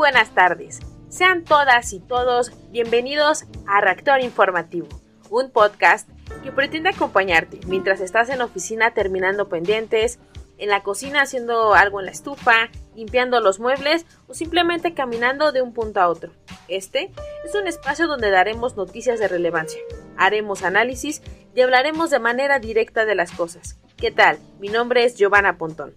[0.00, 0.80] buenas tardes.
[1.10, 4.88] Sean todas y todos bienvenidos a Reactor Informativo,
[5.28, 6.08] un podcast
[6.42, 10.18] que pretende acompañarte mientras estás en la oficina terminando pendientes,
[10.56, 15.60] en la cocina haciendo algo en la estufa, limpiando los muebles o simplemente caminando de
[15.60, 16.32] un punto a otro.
[16.66, 17.12] Este
[17.44, 19.82] es un espacio donde daremos noticias de relevancia,
[20.16, 21.20] haremos análisis
[21.54, 23.78] y hablaremos de manera directa de las cosas.
[23.98, 24.38] ¿Qué tal?
[24.60, 25.94] Mi nombre es Giovanna Pontón.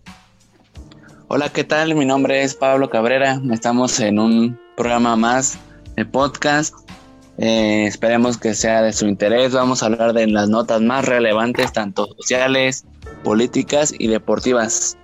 [1.35, 1.95] Hola, ¿qué tal?
[1.95, 3.41] Mi nombre es Pablo Cabrera.
[3.51, 5.57] Estamos en un programa más
[5.95, 6.75] de podcast.
[7.39, 9.51] Eh, esperemos que sea de su interés.
[9.51, 12.85] Vamos a hablar de las notas más relevantes, tanto sociales,
[13.23, 14.95] políticas y deportivas.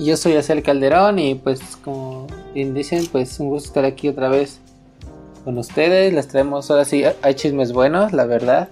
[0.00, 4.28] Yo soy Acel Calderón y pues como bien dicen, pues un gusto estar aquí otra
[4.30, 4.58] vez
[5.44, 6.12] con ustedes.
[6.12, 8.68] Les traemos ahora sí, hay chismes buenos, la verdad.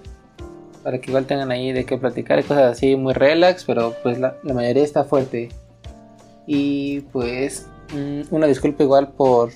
[0.83, 4.35] Para que igual tengan ahí de qué platicar, cosas así muy relax, pero pues la
[4.43, 5.47] mayoría está fuerte.
[6.45, 9.51] Y pues mm, una disculpa igual por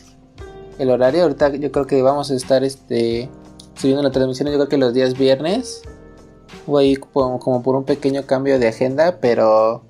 [0.79, 1.23] el horario.
[1.23, 3.29] Ahorita yo creo que vamos a estar este
[3.75, 5.81] subiendo la transmisión yo creo que los días viernes.
[6.65, 9.85] Voy como, como por un pequeño cambio de agenda, pero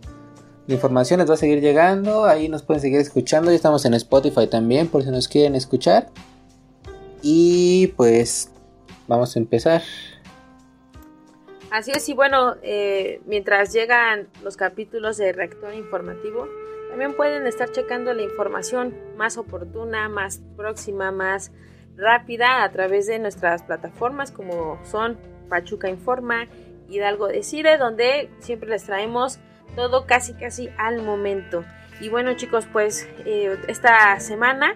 [0.67, 2.25] la información les va a seguir llegando.
[2.25, 3.49] Ahí nos pueden seguir escuchando.
[3.49, 6.09] Ya estamos en Spotify también por si nos quieren escuchar.
[7.21, 8.51] Y pues
[9.07, 9.81] vamos a empezar.
[11.71, 16.47] Así es, y bueno, eh, mientras llegan los capítulos de Reactor Informativo,
[16.89, 21.51] también pueden estar checando la información más oportuna, más próxima, más
[21.95, 25.17] rápida a través de nuestras plataformas como son
[25.49, 26.47] Pachuca Informa,
[26.89, 29.39] Hidalgo Decide, donde siempre les traemos
[29.75, 31.63] todo casi casi al momento.
[31.99, 34.73] Y bueno chicos, pues eh, esta semana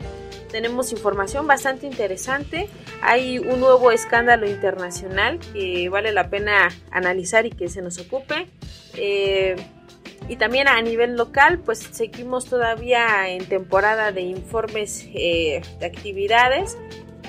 [0.52, 2.68] tenemos información bastante interesante.
[3.02, 8.48] Hay un nuevo escándalo internacional que vale la pena analizar y que se nos ocupe.
[8.96, 9.56] Eh,
[10.28, 16.78] y también a nivel local, pues seguimos todavía en temporada de informes eh, de actividades.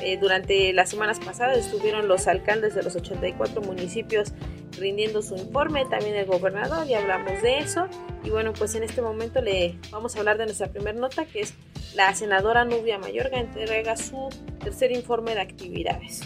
[0.02, 4.32] Eh, durante las semanas pasadas estuvieron los alcaldes de los 84 municipios
[4.78, 7.86] rindiendo su informe, también el gobernador, y hablamos de eso.
[8.24, 11.40] Y bueno, pues en este momento le vamos a hablar de nuestra primera nota, que
[11.40, 11.54] es
[11.94, 14.28] la senadora Nubia Mayorga entrega su
[14.62, 16.22] tercer informe de actividades.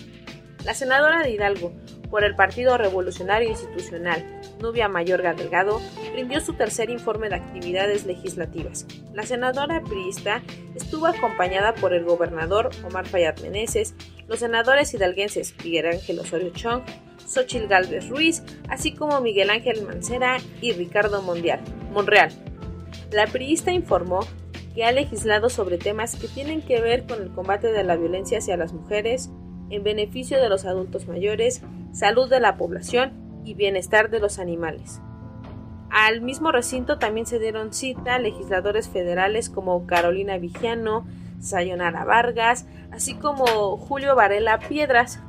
[0.67, 1.73] La senadora de Hidalgo,
[2.11, 4.25] por el Partido Revolucionario Institucional,
[4.61, 5.81] Nubia Mayorga Delgado,
[6.13, 8.85] rindió su tercer informe de actividades legislativas.
[9.15, 10.43] La senadora priista
[10.75, 13.95] estuvo acompañada por el gobernador Omar Fayad Meneses,
[14.27, 16.83] los senadores hidalguenses Miguel Ángel Osorio Chong,
[17.25, 21.61] Xochil Gálvez Ruiz, así como Miguel Ángel Mancera y Ricardo Mondial,
[21.93, 22.33] Monreal.
[23.13, 24.27] La priista informó
[24.75, 28.39] que ha legislado sobre temas que tienen que ver con el combate de la violencia
[28.39, 29.31] hacia las mujeres,
[29.71, 31.63] en beneficio de los adultos mayores,
[31.93, 33.13] salud de la población
[33.45, 35.01] y bienestar de los animales.
[35.91, 41.07] Al mismo recinto también se dieron cita legisladores federales como Carolina Vigiano,
[41.41, 45.21] Sayonara Vargas, así como Julio Varela Piedras.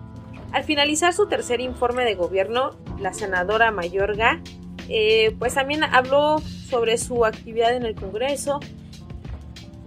[0.52, 4.42] Al finalizar su tercer informe de gobierno, la senadora Mayorga
[4.90, 8.60] eh, pues también habló sobre su actividad en el Congreso,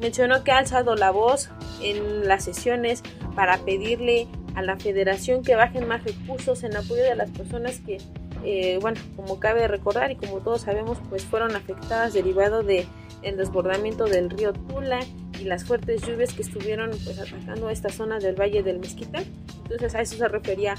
[0.00, 1.50] mencionó que ha alzado la voz
[1.82, 3.02] en las sesiones
[3.34, 7.98] para pedirle a la federación que bajen más recursos en apoyo de las personas que,
[8.44, 12.86] eh, bueno, como cabe recordar y como todos sabemos, pues fueron afectadas derivado de
[13.22, 15.00] el desbordamiento del río Tula
[15.38, 19.24] y las fuertes lluvias que estuvieron pues atacando esta zona del Valle del Mezquital.
[19.62, 20.74] Entonces a eso se refería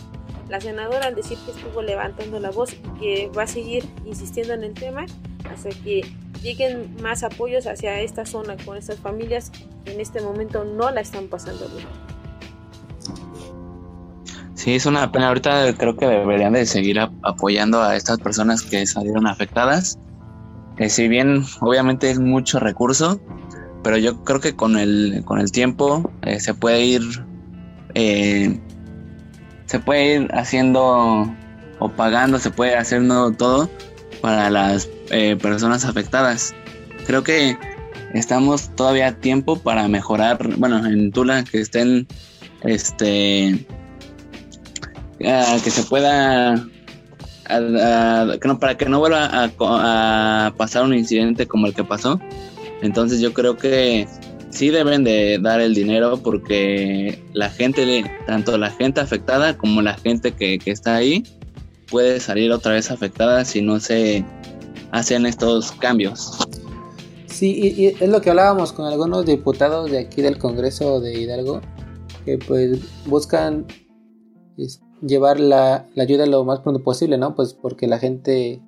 [0.49, 4.53] la senadora al decir que estuvo levantando la voz y que va a seguir insistiendo
[4.53, 5.05] en el tema
[5.49, 6.05] hasta que
[6.41, 9.51] lleguen más apoyos hacia esta zona con estas familias
[9.85, 11.87] que en este momento no la están pasando bien.
[14.61, 15.29] Sí, es una pena.
[15.29, 19.97] Ahorita creo que deberían de seguir apoyando a estas personas que salieron afectadas.
[20.77, 23.19] Eh, si bien obviamente es mucho recurso,
[23.81, 27.01] pero yo creo que con el, con el tiempo eh, se puede ir
[27.95, 28.59] eh,
[29.65, 31.35] se puede ir haciendo
[31.79, 33.01] o pagando, se puede hacer
[33.39, 33.67] todo
[34.21, 34.87] para las
[35.41, 36.53] personas afectadas.
[37.07, 37.57] Creo que
[38.13, 42.07] estamos todavía a tiempo para mejorar, bueno, en Tula que estén
[42.63, 43.65] este
[45.63, 46.67] que se pueda
[48.59, 52.19] para que no vuelva a, pasar un incidente como el que pasó.
[52.81, 54.07] Entonces yo creo que
[54.49, 59.95] sí deben de dar el dinero porque la gente, tanto la gente afectada como la
[59.95, 61.23] gente que, está ahí,
[61.89, 64.25] puede salir otra vez afectada si no se
[64.91, 66.37] hacen estos cambios.
[67.27, 71.61] Sí, y, es lo que hablábamos con algunos diputados de aquí del Congreso de Hidalgo,
[72.25, 73.65] que pues buscan
[75.01, 77.35] llevar la, ayuda lo más pronto posible, ¿no?
[77.35, 78.61] Pues porque la gente...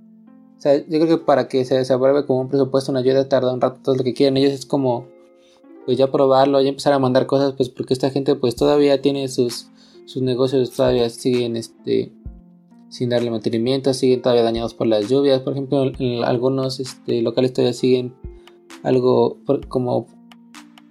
[0.57, 3.27] O sea, yo creo que para que se, se apruebe como un presupuesto, una ayuda
[3.27, 3.79] tarda un rato.
[3.83, 5.07] Todo lo que quieren ellos es como
[5.85, 9.27] pues ya probarlo, ya empezar a mandar cosas, pues porque esta gente pues todavía tiene
[9.27, 9.67] sus,
[10.05, 12.13] sus negocios, todavía siguen este
[12.89, 15.91] sin darle mantenimiento, siguen todavía dañados por las lluvias, por ejemplo,
[16.23, 18.13] algunos este, locales todavía siguen
[18.83, 20.05] algo como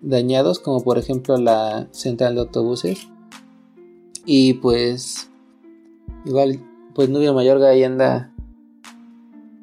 [0.00, 3.08] dañados, como por ejemplo la central de autobuses.
[4.24, 5.30] Y pues
[6.24, 6.60] igual
[6.94, 8.32] pues Nubia Mayorga ahí anda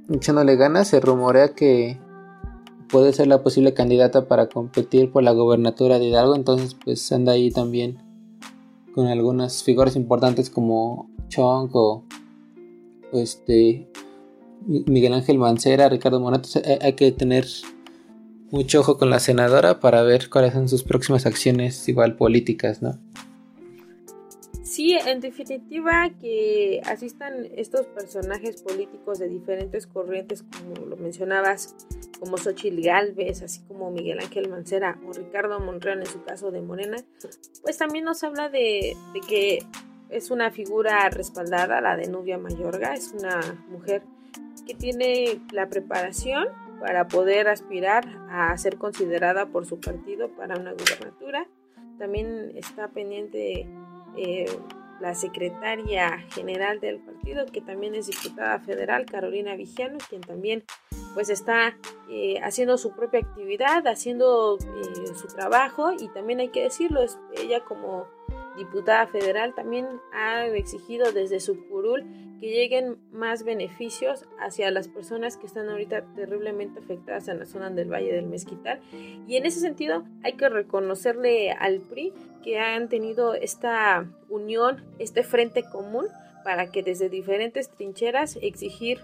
[0.10, 1.98] echándole ganas, se rumorea que
[2.90, 7.34] puede ser la posible candidata para competir por la gobernatura de Hidalgo, entonces pues anda
[7.34, 8.00] ahí también
[8.94, 12.04] con algunas figuras importantes como Chong o,
[13.14, 13.88] este
[14.68, 16.50] Miguel Ángel Mancera, Ricardo Monato,
[16.82, 17.48] hay que tener
[18.52, 23.00] mucho ojo con la senadora para ver cuáles son sus próximas acciones igual políticas, ¿no?
[24.80, 31.76] Sí, en definitiva que asistan estos personajes políticos de diferentes corrientes, como lo mencionabas,
[32.18, 36.62] como Xochitl Galvez, así como Miguel Ángel Mancera o Ricardo Monreal en su caso de
[36.62, 36.96] Morena,
[37.62, 38.96] pues también nos habla de,
[39.28, 39.60] que
[40.08, 44.04] es una figura respaldada, la de Nubia Mayorga, es una mujer
[44.66, 46.48] que tiene la preparación
[46.80, 51.46] para poder aspirar a ser considerada por su partido para una gubernatura.
[51.98, 53.68] También está pendiente
[54.16, 54.46] eh,
[55.00, 60.64] la secretaria general del partido, que también es diputada federal, Carolina Vigiano, quien también
[61.14, 61.78] pues está
[62.10, 65.92] eh, haciendo su propia actividad, haciendo eh, su trabajo.
[65.98, 68.08] Y también hay que decirlo, es ella como
[68.58, 72.04] diputada federal también ha exigido desde su curul
[72.40, 77.70] que lleguen más beneficios hacia las personas que están ahorita terriblemente afectadas en la zona
[77.70, 78.80] del Valle del Mezquital.
[79.28, 82.14] Y en ese sentido hay que reconocerle al PRI
[82.44, 86.06] que han tenido esta unión, este frente común
[86.44, 89.00] para que desde diferentes trincheras exigir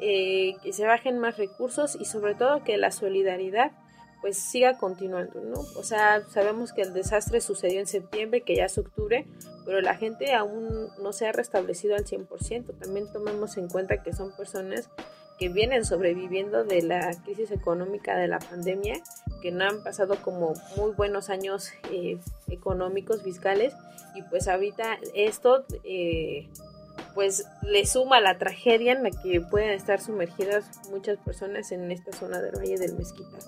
[0.00, 3.72] eh, que se bajen más recursos y sobre todo que la solidaridad
[4.20, 5.60] pues siga continuando, ¿no?
[5.76, 9.26] O sea, sabemos que el desastre sucedió en septiembre, que ya es octubre,
[9.64, 12.78] pero la gente aún no se ha restablecido al 100%.
[12.78, 14.90] También tomemos en cuenta que son personas
[15.38, 19.00] que vienen sobreviviendo de la crisis económica de la pandemia,
[19.40, 22.18] que no han pasado como muy buenos años eh,
[22.48, 23.72] económicos, fiscales,
[24.14, 26.46] y pues ahorita esto eh,
[27.14, 32.12] pues le suma la tragedia en la que pueden estar sumergidas muchas personas en esta
[32.12, 33.38] zona del Valle del Mezquita.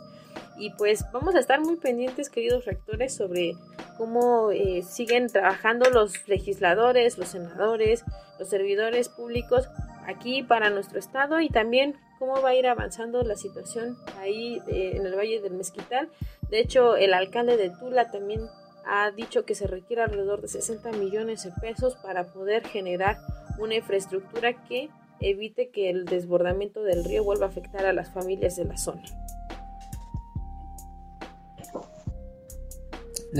[0.56, 3.54] Y pues vamos a estar muy pendientes, queridos rectores, sobre
[3.96, 8.04] cómo eh, siguen trabajando los legisladores, los senadores,
[8.38, 9.68] los servidores públicos
[10.06, 14.92] aquí para nuestro estado y también cómo va a ir avanzando la situación ahí eh,
[14.94, 16.08] en el Valle del Mezquital.
[16.50, 18.42] De hecho, el alcalde de Tula también
[18.84, 23.18] ha dicho que se requiere alrededor de 60 millones de pesos para poder generar
[23.58, 24.88] una infraestructura que
[25.20, 29.02] evite que el desbordamiento del río vuelva a afectar a las familias de la zona.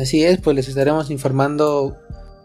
[0.00, 1.98] Así es, pues les estaremos informando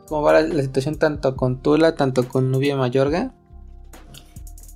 [0.07, 3.33] cómo va la, situación tanto con Tula, tanto con Nubia Mayorga.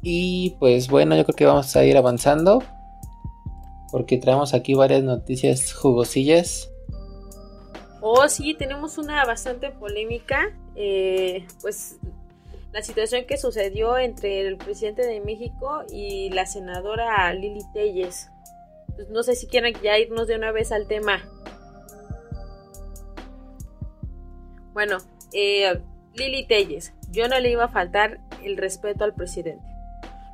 [0.01, 2.63] Y pues bueno, yo creo que vamos a ir avanzando.
[3.91, 6.69] Porque traemos aquí varias noticias jugosillas.
[7.99, 10.55] Oh, sí, tenemos una bastante polémica.
[10.75, 11.97] Eh, pues
[12.71, 18.29] la situación que sucedió entre el presidente de México y la senadora Lili Telles.
[18.95, 21.21] Pues no sé si quieren ya irnos de una vez al tema.
[24.73, 24.97] Bueno,
[25.33, 25.81] eh,
[26.13, 29.65] Lili Telles, yo no le iba a faltar el respeto al presidente.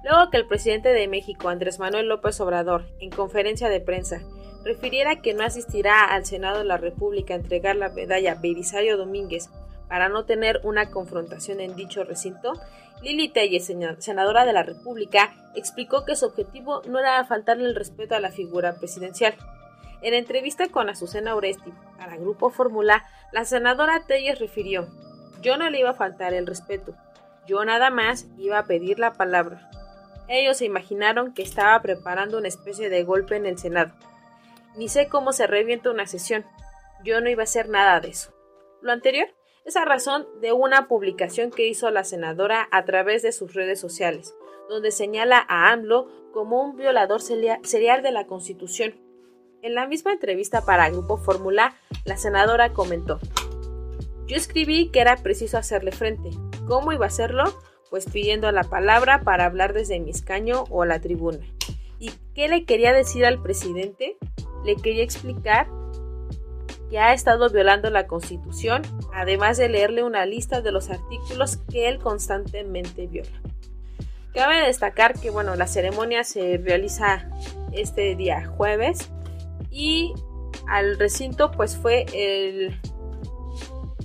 [0.03, 4.22] Luego que el presidente de México, Andrés Manuel López Obrador, en conferencia de prensa,
[4.63, 9.50] refiriera que no asistirá al Senado de la República a entregar la medalla Belisario Domínguez
[9.88, 12.53] para no tener una confrontación en dicho recinto,
[13.01, 18.15] Lili Telles, senadora de la República, explicó que su objetivo no era faltarle el respeto
[18.15, 19.36] a la figura presidencial,
[20.07, 24.87] en entrevista con Azucena Oresti para Grupo Fórmula, la senadora Telles refirió,
[25.41, 26.95] yo no le iba a faltar el respeto,
[27.45, 29.69] yo nada más iba a pedir la palabra.
[30.29, 33.93] Ellos se imaginaron que estaba preparando una especie de golpe en el Senado.
[34.77, 36.45] Ni sé cómo se revienta una sesión.
[37.03, 38.33] Yo no iba a hacer nada de eso.
[38.81, 39.27] Lo anterior
[39.65, 43.79] es a razón de una publicación que hizo la senadora a través de sus redes
[43.79, 44.33] sociales,
[44.69, 49.06] donde señala a AMLO como un violador serial de la Constitución
[49.67, 53.19] en la misma entrevista para Grupo Fórmula, la senadora comentó,
[54.27, 56.31] yo escribí que era preciso hacerle frente.
[56.67, 57.43] ¿Cómo iba a hacerlo?
[57.89, 61.45] Pues pidiendo la palabra para hablar desde mi escaño o la tribuna.
[61.97, 64.17] ¿Y qué le quería decir al presidente?
[64.65, 65.67] Le quería explicar
[66.89, 68.81] que ha estado violando la Constitución,
[69.13, 73.41] además de leerle una lista de los artículos que él constantemente viola.
[74.33, 77.29] Cabe destacar que bueno, la ceremonia se realiza
[77.71, 79.09] este día jueves
[79.69, 80.13] y
[80.67, 82.79] al recinto pues fue el,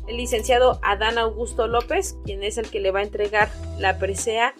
[0.09, 4.54] licenciado Adán Augusto López, quien es el que le va a entregar la presea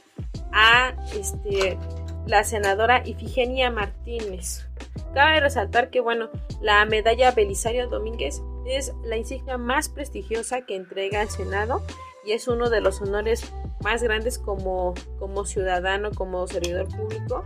[0.53, 1.79] a este,
[2.27, 4.67] la senadora Ifigenia Martínez.
[5.15, 6.31] Cabe resaltar que, bueno,
[6.61, 11.83] la medalla Belisario Domínguez es la insignia más prestigiosa que entrega el Senado
[12.25, 17.45] y es uno de los honores más grandes como, como ciudadano, como servidor público,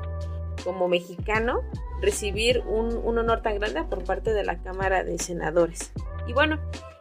[0.65, 1.63] como mexicano,
[2.01, 5.93] recibir un, honor tan grande por parte de la Cámara de Senadores.
[6.27, 6.59] Y bueno,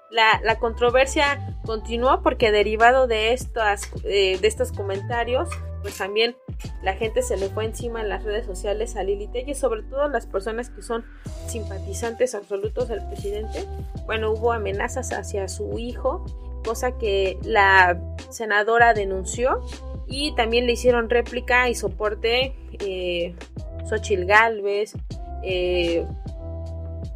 [0.09, 5.49] la, controversia continuó porque derivado de, estas, eh, de estos comentarios,
[5.81, 6.35] pues también
[6.81, 10.07] la gente se le fue encima en las redes sociales a Lili Telles, sobre todo
[10.07, 11.05] las personas que son
[11.47, 13.67] simpatizantes absolutos del presidente.
[14.05, 16.25] Bueno, hubo amenazas hacia su hijo,
[16.63, 19.63] cosa que la senadora denunció
[20.07, 23.35] y también le hicieron réplica y soporte eh,
[23.89, 24.93] Xochil Gálvez,
[25.43, 26.05] eh,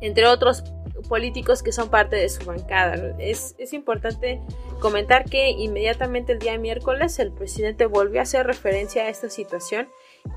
[0.01, 0.63] entre otros
[1.07, 3.15] políticos que son parte de su bancada.
[3.19, 4.41] Es, es importante
[4.79, 9.89] comentar que inmediatamente el día miércoles el presidente volvió a hacer referencia a esta situación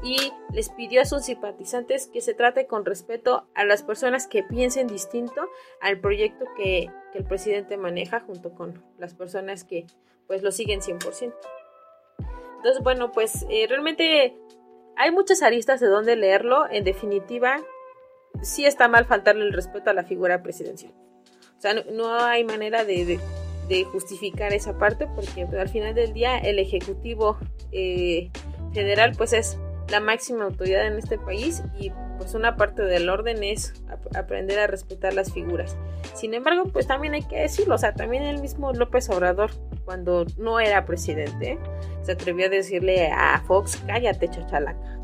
[0.02, 4.42] y les pidió a sus simpatizantes que se trate con respeto a las personas que
[4.42, 5.48] piensen distinto
[5.80, 9.84] al proyecto que, el presidente maneja junto con las personas que
[10.26, 11.34] pues lo siguen 100%.
[12.62, 14.36] Entonces, bueno, pues eh, realmente
[14.96, 16.70] hay muchas aristas de donde leerlo.
[16.70, 17.56] En definitiva,
[18.40, 20.94] sí está mal faltarle el respeto a la figura presidencial.
[21.58, 23.18] O sea, no, hay manera de,
[23.90, 27.38] justificar esa parte porque pues, al final del día el Ejecutivo
[27.72, 28.30] eh,
[28.74, 29.58] Federal pues es
[29.92, 33.74] la máxima autoridad en este país y pues una parte del orden es
[34.16, 35.76] aprender a respetar las figuras.
[36.14, 39.50] Sin embargo, pues también hay que decirlo, o sea, también el mismo López Obrador,
[39.84, 41.58] cuando no era presidente,
[42.02, 44.98] se atrevió a decirle a Fox, cállate chachalaca.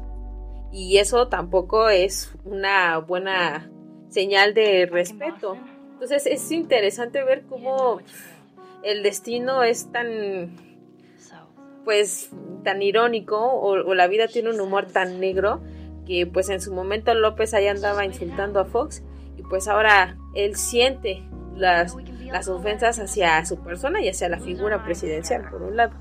[0.72, 3.70] Y eso tampoco es una buena
[4.08, 5.58] señal de respeto.
[5.92, 8.00] Entonces es interesante ver cómo
[8.82, 10.56] el destino es tan,
[11.88, 12.28] pues,
[12.64, 15.62] tan irónico o, la vida tiene un humor tan negro
[16.06, 19.02] que pues en su momento López ahí andaba insultando a Fox
[19.38, 21.22] y pues ahora él siente
[21.56, 25.94] las, las ofensas hacia su persona y hacia la figura presidencial, por un lado.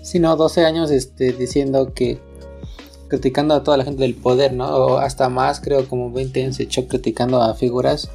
[0.00, 2.18] Sí, no, 12 años este, diciendo que
[3.08, 4.74] criticando a toda la gente del poder, ¿no?
[4.74, 8.10] O hasta más, creo, como 20 años se echó criticando a figuras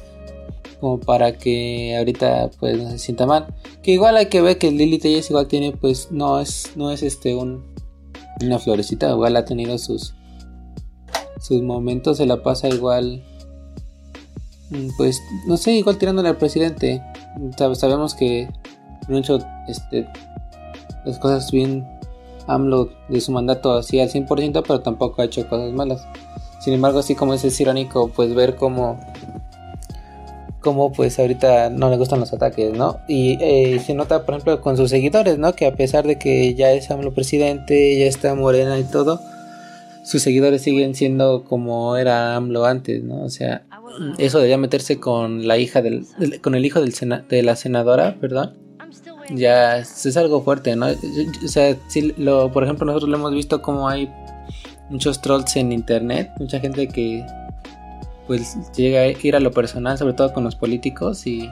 [0.80, 3.46] como para que ahorita pues no se sienta mal.
[3.82, 7.02] Que igual hay que ver que Lily Telles igual tiene pues no es no es
[7.02, 7.64] este un
[8.40, 10.14] una florecita, igual ha tenido sus
[11.40, 13.24] sus momentos, se la pasa igual
[14.70, 17.02] mm, pues no sé, igual tirándole al presidente.
[17.74, 18.48] Sabemos que
[19.08, 20.08] mucho este
[21.04, 21.86] las cosas bien
[22.48, 26.06] AMLO de su mandato así al 100%, pero tampoco ha hecho cosas malas.
[26.60, 28.98] Sin embargo, así como es, irónico, pues ver cómo,
[30.66, 32.98] cómo pues ahorita no le gustan los ataques, ¿no?
[33.06, 35.52] Y eh, se nota, por ejemplo, con sus seguidores, ¿no?
[35.52, 39.20] Que a pesar de que ya es AMLO presidente, ya está Morena y todo,
[40.04, 43.22] sus seguidores siguen siendo como era AMLO antes, ¿no?
[43.22, 43.62] O sea,
[44.18, 46.04] eso de ya meterse con la hija del,
[46.42, 46.92] con el hijo del
[47.28, 48.66] de la senadora, perdón
[49.34, 50.86] ya es algo fuerte, ¿no?
[50.86, 54.10] O sea, si lo, por ejemplo, nosotros lo hemos visto como hay
[54.90, 57.24] muchos trolls en internet, mucha gente que
[58.26, 61.50] pues llega a ir a lo personal, sobre todo con los políticos y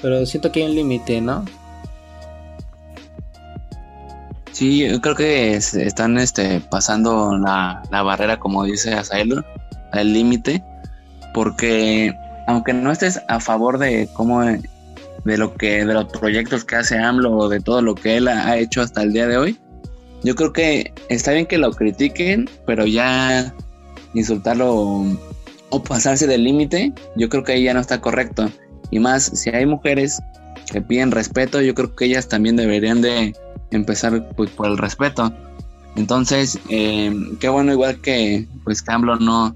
[0.00, 1.44] pero siento que hay un límite, ¿no?
[4.52, 9.44] Sí, yo creo que están este, pasando la, la barrera, como dice Asaelo,
[9.92, 10.64] al límite,
[11.32, 12.14] porque
[12.46, 16.98] aunque no estés a favor de cómo de lo que de los proyectos que hace
[16.98, 19.58] AMLO o de todo lo que él ha hecho hasta el día de hoy.
[20.24, 23.54] Yo creo que está bien que lo critiquen, pero ya
[24.14, 25.04] insultarlo
[25.70, 28.50] o pasarse del límite, yo creo que ahí ya no está correcto.
[28.90, 30.20] Y más, si hay mujeres
[30.70, 33.34] que piden respeto, yo creo que ellas también deberían de
[33.70, 35.32] empezar pues, por el respeto.
[35.96, 39.54] Entonces, eh, qué bueno igual que pues AMLO no,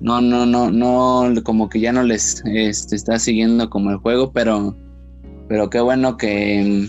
[0.00, 4.32] no, no, no, no, como que ya no les este, está siguiendo como el juego,
[4.32, 4.76] pero,
[5.48, 6.88] pero qué bueno que,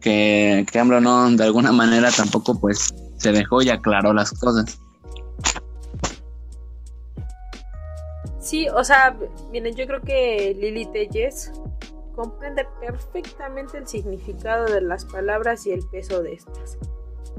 [0.00, 4.79] que, que no, de alguna manera tampoco pues se dejó y aclaró las cosas.
[8.50, 9.16] Sí, o sea,
[9.52, 11.52] miren, yo creo que Lili Telles
[12.16, 16.76] comprende perfectamente el significado de las palabras y el peso de estas.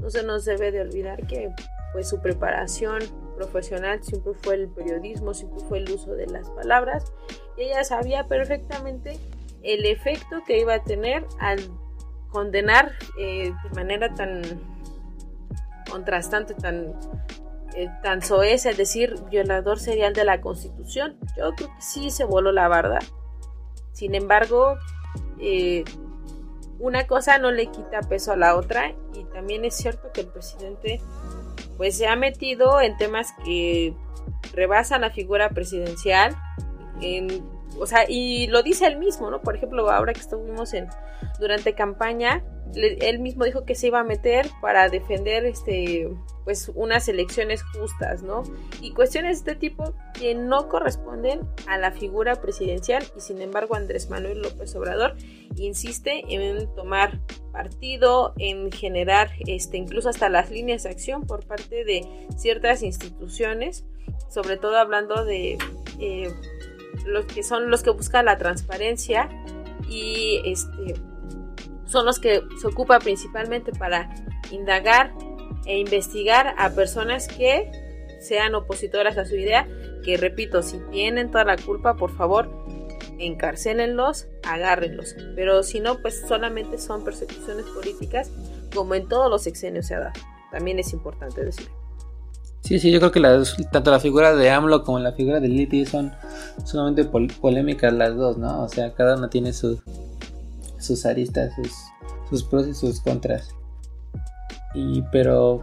[0.00, 1.50] No se nos debe de olvidar que
[1.92, 3.00] pues su preparación
[3.36, 7.12] profesional siempre fue el periodismo, siempre fue el uso de las palabras
[7.58, 9.18] y ella sabía perfectamente
[9.62, 11.60] el efecto que iba a tener al
[12.30, 14.40] condenar eh, de manera tan
[15.90, 16.94] contrastante, tan,
[18.02, 21.16] tan soez, es decir, violador serial de la Constitución.
[21.36, 22.98] Yo creo que sí se voló la barda.
[23.92, 24.76] Sin embargo,
[25.40, 25.84] eh,
[26.78, 30.28] una cosa no le quita peso a la otra y también es cierto que el
[30.28, 31.00] presidente
[31.76, 33.94] pues se ha metido en temas que
[34.52, 36.36] rebasan la figura presidencial
[37.00, 37.44] en,
[37.78, 39.40] o sea, y lo dice él mismo, ¿no?
[39.40, 40.88] Por ejemplo, ahora que estuvimos en
[41.38, 46.08] durante campaña, él mismo dijo que se iba a meter para defender este
[46.44, 48.42] pues unas elecciones justas, ¿no?
[48.80, 53.76] Y cuestiones de este tipo que no corresponden a la figura presidencial y sin embargo
[53.76, 55.14] Andrés Manuel López Obrador
[55.56, 57.20] insiste en tomar
[57.52, 63.84] partido, en generar este incluso hasta las líneas de acción por parte de ciertas instituciones,
[64.28, 65.58] sobre todo hablando de
[66.00, 66.32] eh,
[67.06, 69.28] los que son los que buscan la transparencia
[69.88, 70.94] y este
[71.86, 74.08] son los que se ocupa principalmente para
[74.50, 75.12] indagar
[75.66, 77.70] e investigar a personas que
[78.20, 79.68] sean opositoras a su idea,
[80.02, 82.50] que repito, si tienen toda la culpa, por favor,
[83.18, 85.14] encarcélenlos, agárrenlos.
[85.36, 88.30] Pero si no, pues solamente son persecuciones políticas,
[88.74, 90.12] como en todos los sexenios se ha dado.
[90.50, 91.68] También es importante decir.
[92.62, 93.20] Sí, sí, yo creo que
[93.72, 96.12] tanto la figura de AMLO como la figura de Liti son
[96.64, 98.62] sumamente polémicas las dos, ¿no?
[98.62, 99.80] O sea, cada una tiene sus,
[100.78, 101.72] sus aristas, sus,
[102.30, 103.48] sus pros y sus contras.
[104.74, 105.60] Y pero,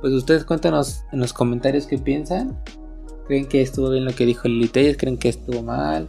[0.00, 2.60] pues ustedes cuéntanos en los comentarios qué piensan.
[3.28, 6.08] ¿Creen que estuvo bien lo que dijo Lili ¿Creen que estuvo mal?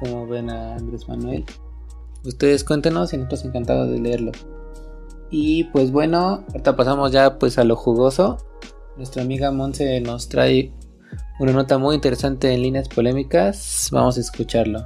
[0.00, 1.44] ¿Cómo ven a Andrés Manuel?
[2.24, 4.32] Ustedes cuéntenos y nosotros encantados de leerlo.
[5.30, 8.38] Y pues bueno, ahorita pasamos ya pues a lo jugoso.
[8.96, 10.72] Nuestra amiga Monse nos trae
[11.38, 13.88] una nota muy interesante en líneas polémicas.
[13.92, 14.84] Vamos a escucharlo.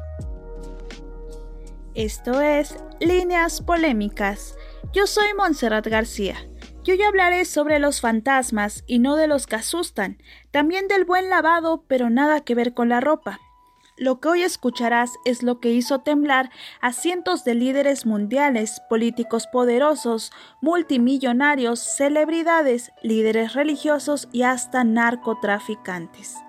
[1.95, 4.57] Esto es Líneas Polémicas.
[4.93, 6.37] Yo soy Montserrat García.
[6.85, 10.19] Yo ya hablaré sobre los fantasmas y no de los que asustan,
[10.51, 13.41] también del buen lavado, pero nada que ver con la ropa.
[13.97, 19.47] Lo que hoy escucharás es lo que hizo temblar a cientos de líderes mundiales, políticos
[19.47, 26.45] poderosos, multimillonarios, celebridades, líderes religiosos y hasta narcotraficantes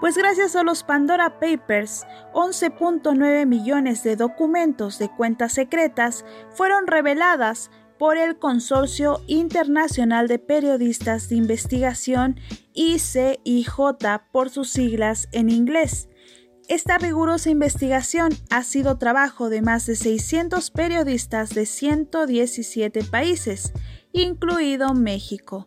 [0.00, 7.70] pues gracias a los Pandora Papers, 11.9 millones de documentos de cuentas secretas fueron reveladas
[7.98, 12.38] por el Consorcio Internacional de Periodistas de Investigación
[12.74, 13.76] ICIJ
[14.30, 16.08] por sus siglas en inglés.
[16.68, 23.72] Esta rigurosa investigación ha sido trabajo de más de 600 periodistas de 117 países,
[24.12, 25.64] incluido México.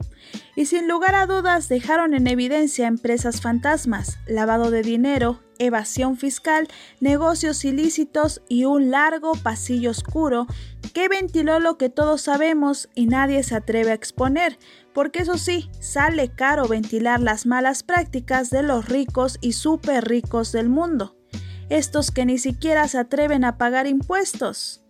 [0.56, 6.68] Y sin lugar a dudas dejaron en evidencia empresas fantasmas, lavado de dinero, evasión fiscal,
[7.00, 10.46] negocios ilícitos y un largo pasillo oscuro
[10.94, 14.60] que ventiló lo que todos sabemos y nadie se atreve a exponer,
[14.94, 20.52] porque eso sí, sale caro ventilar las malas prácticas de los ricos y súper ricos
[20.52, 21.16] del mundo,
[21.70, 24.84] estos que ni siquiera se atreven a pagar impuestos.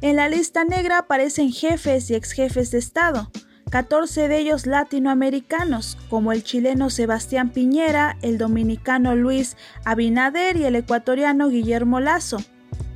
[0.00, 3.30] En la lista negra aparecen jefes y ex jefes de Estado,
[3.70, 10.76] 14 de ellos latinoamericanos, como el chileno Sebastián Piñera, el dominicano Luis Abinader y el
[10.76, 12.36] ecuatoriano Guillermo Lazo.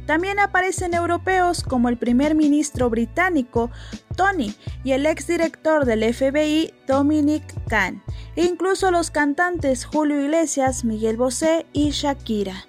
[0.06, 3.70] También aparecen europeos como el primer ministro británico
[4.16, 8.02] Tony y el exdirector del FBI Dominic Kahn,
[8.36, 12.66] e incluso los cantantes Julio Iglesias, Miguel Bosé y Shakira.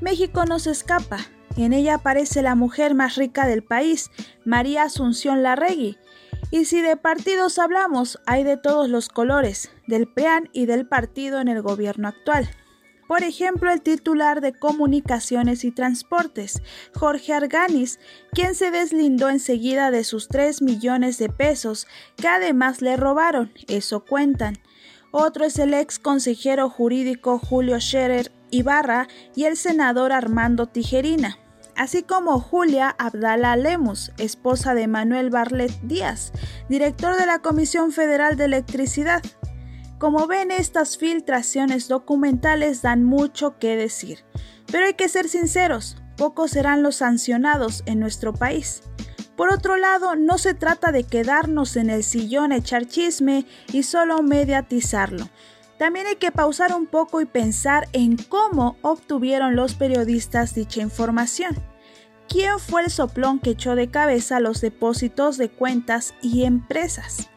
[0.00, 1.18] México no se escapa.
[1.56, 4.10] En ella aparece la mujer más rica del país,
[4.44, 5.98] María Asunción Larregui,
[6.50, 11.40] y si de partidos hablamos, hay de todos los colores, del PRIAN y del partido
[11.40, 12.48] en el gobierno actual.
[13.12, 16.62] Por ejemplo, el titular de Comunicaciones y Transportes,
[16.94, 18.00] Jorge Arganis,
[18.32, 24.06] quien se deslindó enseguida de sus 3 millones de pesos, que además le robaron, eso
[24.06, 24.56] cuentan.
[25.10, 31.36] Otro es el ex consejero jurídico Julio Scherer Ibarra y el senador Armando Tijerina
[31.76, 36.32] así como Julia Abdala Lemus, esposa de Manuel Barlet Díaz,
[36.68, 39.22] director de la Comisión Federal de Electricidad.
[40.02, 44.24] Como ven, estas filtraciones documentales dan mucho que decir,
[44.66, 48.82] pero hay que ser sinceros, pocos serán los sancionados en nuestro país.
[49.36, 54.24] Por otro lado, no se trata de quedarnos en el sillón echar chisme y solo
[54.24, 55.28] mediatizarlo.
[55.78, 61.54] También hay que pausar un poco y pensar en cómo obtuvieron los periodistas dicha información.
[62.28, 67.28] ¿Quién fue el soplón que echó de cabeza los depósitos de cuentas y empresas?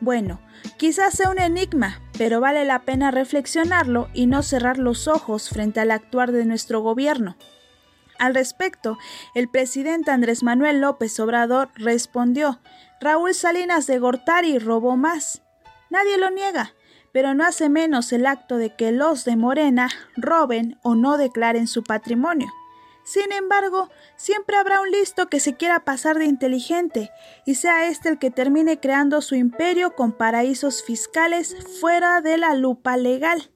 [0.00, 0.40] Bueno,
[0.76, 5.80] quizás sea un enigma, pero vale la pena reflexionarlo y no cerrar los ojos frente
[5.80, 7.36] al actuar de nuestro gobierno.
[8.18, 8.98] Al respecto,
[9.34, 12.60] el presidente Andrés Manuel López Obrador respondió,
[13.00, 15.42] Raúl Salinas de Gortari robó más.
[15.88, 16.74] Nadie lo niega,
[17.12, 21.68] pero no hace menos el acto de que los de Morena roben o no declaren
[21.68, 22.48] su patrimonio.
[23.08, 27.10] Sin embargo, siempre habrá un listo que se quiera pasar de inteligente
[27.46, 32.54] y sea este el que termine creando su imperio con paraísos fiscales fuera de la
[32.54, 33.50] lupa legal.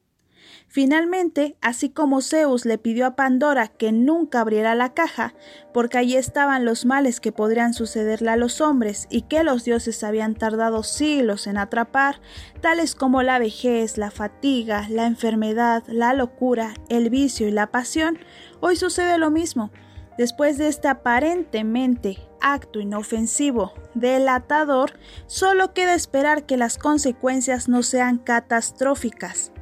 [0.69, 5.35] Finalmente, así como Zeus le pidió a Pandora que nunca abriera la caja,
[5.75, 10.03] porque allí estaban los males que podrían sucederle a los hombres y que los dioses
[10.03, 12.23] habían tardado siglos en atrapar,
[12.63, 18.19] tales como la vejez, la fatiga, la enfermedad, la locura, el vicio y la pasión,
[18.63, 19.71] hoy sucede lo mismo.
[20.17, 24.93] Después de este aparentemente acto inofensivo, delatador,
[25.27, 29.53] solo queda esperar que las consecuencias no sean catastróficas.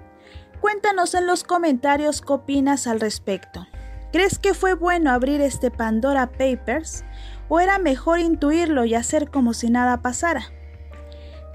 [0.60, 3.66] Cuéntanos en los comentarios qué opinas al respecto.
[4.12, 7.04] ¿Crees que fue bueno abrir este Pandora Papers
[7.48, 10.42] o era mejor intuirlo y hacer como si nada pasara?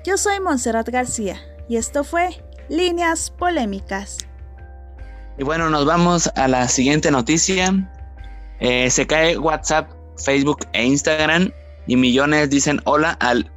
[0.04, 4.18] Yo soy Montserrat García y esto fue Líneas Polémicas.
[5.38, 7.92] Y bueno, nos vamos a la siguiente noticia.
[8.60, 11.52] Eh, se cae WhatsApp, Facebook e Instagram
[11.88, 13.52] y millones dicen hola al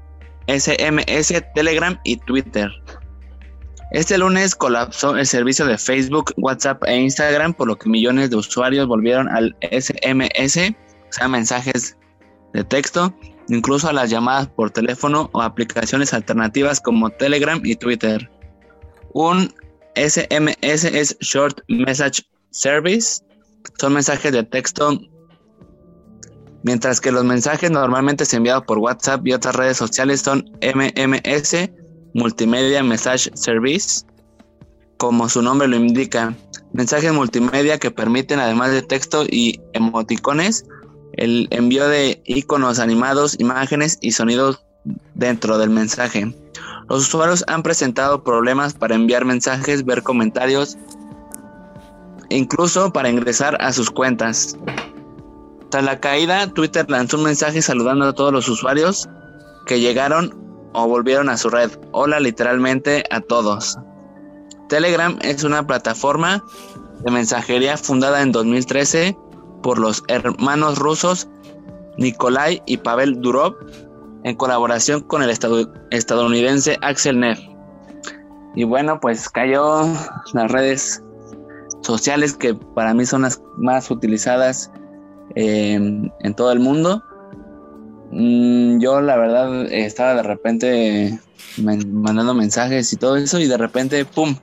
[0.48, 2.70] SMS, Telegram y Twitter.
[3.90, 8.36] Este lunes colapsó el servicio de Facebook, WhatsApp e Instagram, por lo que millones de
[8.36, 10.74] usuarios volvieron al SMS,
[11.08, 11.96] o sea, mensajes
[12.52, 13.14] de texto,
[13.48, 18.30] incluso a las llamadas por teléfono o aplicaciones alternativas como Telegram y Twitter.
[19.14, 19.54] Un
[19.98, 23.20] SMS es Short Message Service,
[23.78, 25.00] son mensajes de texto,
[26.62, 31.70] mientras que los mensajes normalmente enviados por WhatsApp y otras redes sociales son MMS,
[32.14, 34.04] Multimedia Message Service,
[34.98, 36.32] como su nombre lo indica,
[36.72, 40.64] mensajes multimedia que permiten además de texto y emoticones,
[41.14, 44.64] el envío de iconos animados, imágenes y sonidos
[45.14, 46.32] dentro del mensaje.
[46.88, 50.78] Los usuarios han presentado problemas para enviar mensajes, ver comentarios,
[52.30, 54.56] incluso para ingresar a sus cuentas.
[55.70, 59.06] Tras la caída, Twitter lanzó un mensaje saludando a todos los usuarios
[59.66, 60.34] que llegaron
[60.72, 61.70] o volvieron a su red.
[61.92, 63.76] Hola literalmente a todos.
[64.68, 66.42] Telegram es una plataforma
[67.04, 69.16] de mensajería fundada en 2013
[69.62, 71.28] por los hermanos rusos
[71.98, 73.54] Nikolai y Pavel Durov
[74.24, 77.38] en colaboración con el estadounidense Axel Neff.
[78.54, 79.86] Y bueno, pues cayó
[80.32, 81.02] las redes
[81.82, 84.70] sociales que para mí son las más utilizadas
[85.36, 87.02] eh, en todo el mundo.
[88.10, 91.20] Mm, yo la verdad estaba de repente
[91.58, 94.36] mandando mensajes y todo eso y de repente ¡pum!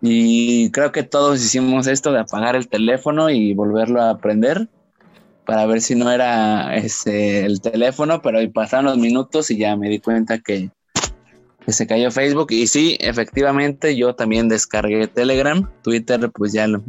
[0.00, 4.68] Y creo que todos hicimos esto de apagar el teléfono y volverlo a prender
[5.48, 9.76] para ver si no era ese, el teléfono, pero ahí pasaron los minutos y ya
[9.76, 10.70] me di cuenta que,
[11.66, 16.82] se cayó Facebook y sí, efectivamente yo también descargué Telegram, Twitter pues ya lo,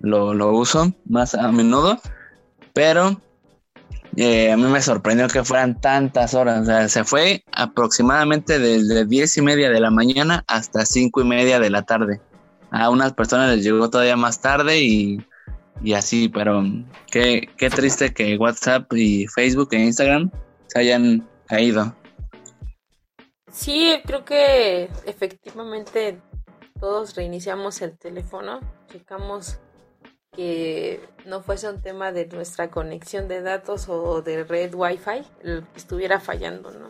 [0.00, 2.00] lo, lo uso más a menudo,
[2.72, 3.20] pero
[4.16, 6.62] eh, a mí me sorprendió que fueran tantas horas.
[6.62, 11.24] O sea, se fue aproximadamente desde diez y media de la mañana hasta cinco y
[11.24, 12.20] media de la tarde.
[12.70, 15.18] A unas personas les llegó todavía más tarde y,
[15.94, 16.62] así, pero
[17.10, 20.30] qué, qué triste que WhatsApp y Facebook e Instagram
[20.66, 21.94] se hayan caído.
[23.52, 26.20] Sí, creo que efectivamente
[26.80, 28.60] todos reiniciamos el teléfono,
[28.90, 29.58] checamos
[30.32, 35.64] que no fuese un tema de nuestra conexión de datos o de red wifi el
[35.68, 36.88] que estuviera fallando, ¿no?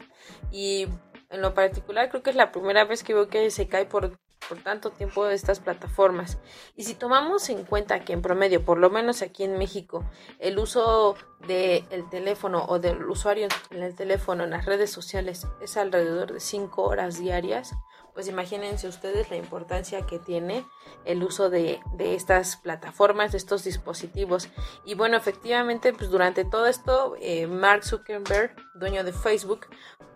[0.51, 0.87] Y
[1.29, 4.19] en lo particular creo que es la primera vez que veo que se cae por,
[4.49, 6.39] por tanto tiempo estas plataformas.
[6.77, 10.05] Y si tomamos en cuenta que en promedio, por lo menos aquí en México,
[10.39, 15.77] el uso del teléfono o del usuario en el teléfono en las redes sociales es
[15.77, 17.73] alrededor de 5 horas diarias,
[18.15, 20.65] pues imagínense ustedes la importancia que tiene
[21.05, 24.49] el uso de, estas plataformas, de estos dispositivos.
[24.85, 29.67] Y bueno, efectivamente, pues durante todo esto, eh, Mark Zuckerberg, dueño de Facebook,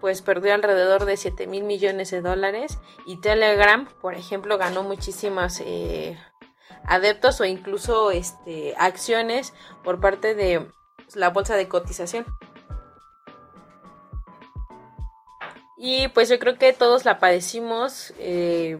[0.00, 5.60] pues perdió alrededor de 7 mil millones de dólares y Telegram, por ejemplo, ganó muchísimas...
[5.60, 6.16] Eh,
[6.84, 9.52] adeptos o incluso este, acciones
[9.84, 10.66] por parte de
[11.14, 12.26] la bolsa de cotización.
[15.78, 18.12] Y pues yo creo que todos la padecimos.
[18.18, 18.78] Eh,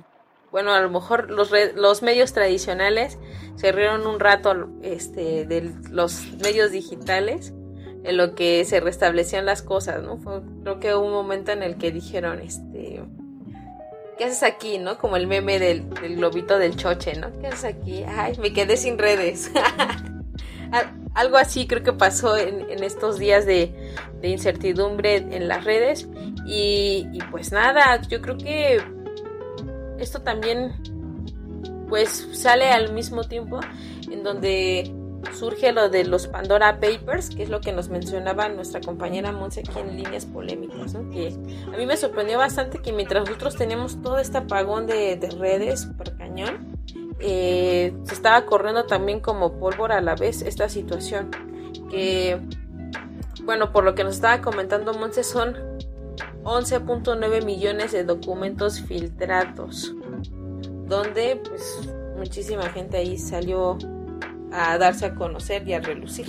[0.51, 3.19] bueno, a lo mejor los, los medios tradicionales
[3.57, 7.53] se rieron un rato este, de los medios digitales
[8.05, 10.19] en lo que se restablecían las cosas, ¿no?
[10.63, 13.03] creo que hubo un momento en el que dijeron, este,
[14.17, 14.99] ¿qué haces aquí, no?
[14.99, 17.31] Como el meme del, del globito del choche, ¿no?
[17.41, 18.05] ¿Qué haces aquí?
[18.05, 19.51] Ay, me quedé sin redes.
[21.15, 23.75] Algo así creo que pasó en, estos días de,
[24.23, 26.09] incertidumbre en las redes.
[26.51, 28.81] Y, pues nada, yo creo que
[29.99, 30.73] esto también
[31.89, 33.61] pues sale al mismo tiempo
[34.11, 34.95] en donde
[35.35, 39.61] surge lo de los Pandora Papers, que es lo que nos mencionaba nuestra compañera Monse
[39.61, 41.35] aquí en líneas polémicas, que
[41.73, 46.17] a mí me sorprendió bastante que mientras nosotros teníamos todo este apagón de, redes super
[46.17, 46.79] cañón,
[47.21, 51.31] eh, se estaba corriendo también como pólvora a la vez esta situación,
[51.91, 52.41] que
[53.45, 55.68] bueno, por lo que nos estaba comentando Monse son
[56.45, 59.95] 11.9 millones de documentos filtrados,
[60.87, 63.79] donde pues muchísima gente ahí salió
[64.53, 66.27] a darse a conocer y a relucir.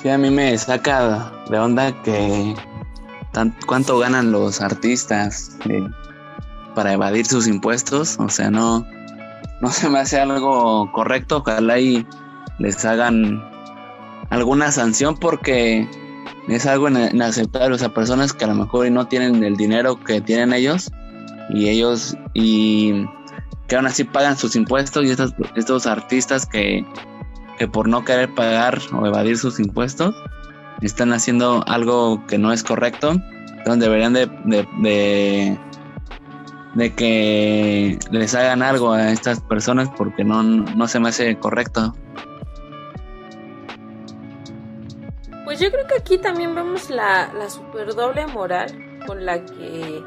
[0.00, 2.54] Sí, a mí me saca de onda que
[3.66, 5.88] cuánto ganan los artistas eh,
[6.76, 8.16] para evadir sus impuestos.
[8.20, 8.86] O sea, no,
[9.60, 11.38] no se me hace algo correcto.
[11.38, 12.06] Ojalá y
[12.60, 13.42] les hagan
[14.30, 15.88] alguna sanción porque
[16.46, 17.74] es algo inaceptable.
[17.74, 20.92] O sea, personas que a lo mejor no tienen el dinero que tienen ellos
[21.50, 23.04] y ellos y
[23.66, 26.86] que aún así pagan sus impuestos y estos, estos artistas que
[27.58, 30.14] que por no querer pagar o evadir sus impuestos
[30.80, 33.16] están haciendo algo que no es correcto,
[33.66, 35.58] donde deberían de, de,
[36.74, 41.94] de, que les hagan algo a estas personas porque no, no se me hace correcto.
[45.44, 50.02] Pues yo creo que aquí también vemos la, la super doble moral con la que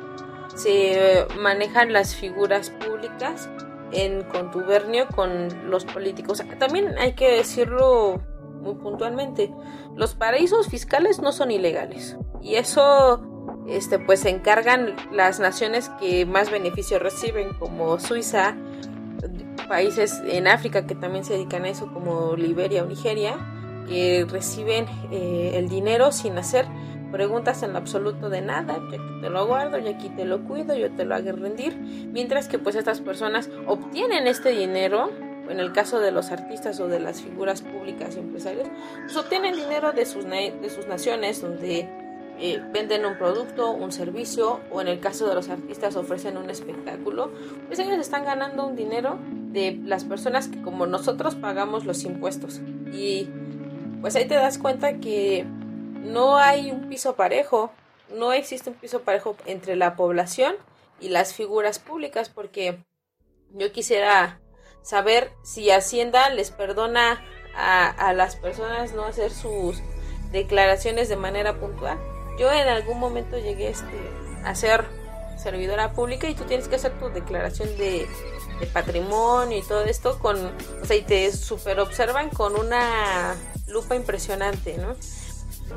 [0.56, 3.50] se manejan las figuras públicas
[3.92, 6.44] en contubernio con los políticos.
[6.60, 8.22] También hay que decirlo
[8.62, 9.52] muy puntualmente,
[9.96, 13.22] los paraísos fiscales no son ilegales y eso
[13.68, 18.56] este pues se encargan las naciones que más beneficio reciben como Suiza,
[19.68, 23.38] países en África que también se dedican a eso como Liberia o Nigeria
[23.88, 26.68] que reciben eh, el dinero sin hacer
[27.12, 30.44] preguntas en lo absoluto de nada, yo aquí te lo guardo, yo aquí te lo
[30.44, 35.12] cuido, yo te lo hago rendir, mientras que pues estas personas obtienen este dinero,
[35.50, 38.68] en el caso de los artistas o de las figuras públicas y empresarios,
[39.04, 41.90] pues obtienen dinero de sus, de sus naciones donde
[42.40, 46.50] eh, venden un producto, un servicio o en el caso de los artistas ofrecen un
[46.50, 47.32] espectáculo,
[47.68, 49.20] pues ellos están ganando un dinero
[49.52, 52.62] de las personas que como nosotros pagamos los impuestos.
[52.92, 53.30] Y
[54.02, 55.46] pues ahí te das cuenta que
[56.02, 57.72] no hay un piso parejo,
[58.10, 60.56] no existe un piso parejo entre la población
[61.00, 62.84] y las figuras públicas porque
[63.52, 64.40] yo quisiera
[64.82, 67.24] saber si Hacienda les perdona
[67.56, 69.82] a, las personas no hacer sus
[70.32, 72.00] declaraciones de manera puntual.
[72.40, 74.00] Yo en algún momento llegué este,
[74.44, 74.86] a ser
[75.38, 78.08] servidora pública y tú tienes que hacer tu declaración de,
[78.74, 83.36] patrimonio y todo esto con, o sea, y te super observan con una
[83.68, 84.96] lupa impresionante, ¿no?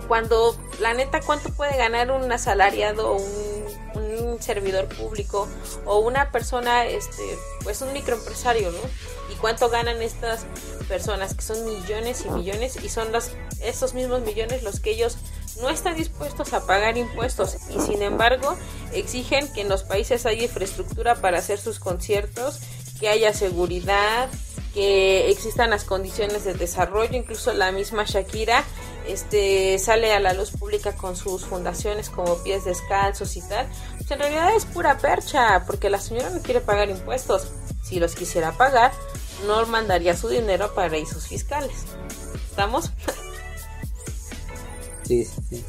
[0.09, 5.49] Cuando la neta cuánto puede ganar un asalariado un, un servidor público
[5.87, 7.23] o una persona este
[7.63, 10.47] pues un microempresario no y cuánto ganan estas
[10.89, 13.31] personas que son millones y millones y son los
[13.61, 15.17] esos mismos millones los que ellos
[15.61, 18.57] no están dispuestos a pagar impuestos y sin embargo
[18.93, 22.61] exigen que en los países haya infraestructura para hacer sus conciertos,
[23.01, 24.29] que haya seguridad,
[24.73, 28.65] que existan las condiciones de desarrollo, incluso la misma Shakira
[29.07, 33.67] este sale a la luz pública con sus fundaciones como pies descalzos y tal,
[33.99, 37.49] pues en realidad es pura percha, porque la señora no quiere pagar impuestos.
[37.83, 38.93] Si los quisiera pagar,
[39.47, 41.85] no mandaría su dinero a paraísos fiscales.
[42.51, 42.91] ¿Estamos?
[45.07, 45.63] Sí, sí,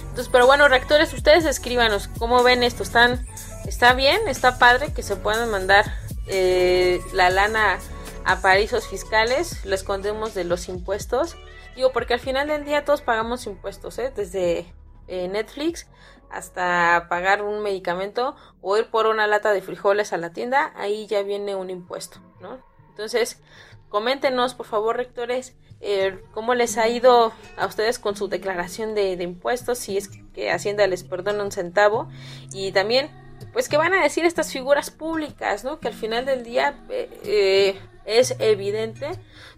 [0.00, 2.82] Entonces, pero bueno, rectores, ustedes escríbanos cómo ven esto.
[2.82, 3.24] ¿Están,
[3.66, 4.26] ¿Está bien?
[4.26, 5.84] ¿Está padre que se puedan mandar
[6.26, 7.78] eh, la lana
[8.26, 9.64] a paraísos fiscales?
[9.64, 11.36] Lo escondemos de los impuestos.
[11.74, 14.12] Digo, porque al final del día todos pagamos impuestos, ¿eh?
[14.14, 14.66] Desde
[15.08, 15.86] eh, Netflix
[16.30, 21.06] hasta pagar un medicamento o ir por una lata de frijoles a la tienda, ahí
[21.06, 22.58] ya viene un impuesto, ¿no?
[22.90, 23.40] Entonces,
[23.88, 29.12] coméntenos, por favor, rectores, eh, cómo les ha ido a ustedes con su declaración de,
[29.22, 32.08] impuestos, si es que Hacienda les perdona un centavo,
[32.52, 33.10] y también,
[33.56, 35.80] pues, qué van a decir estas figuras públicas, ¿no?
[35.80, 39.08] Que al final del día eh, es evidente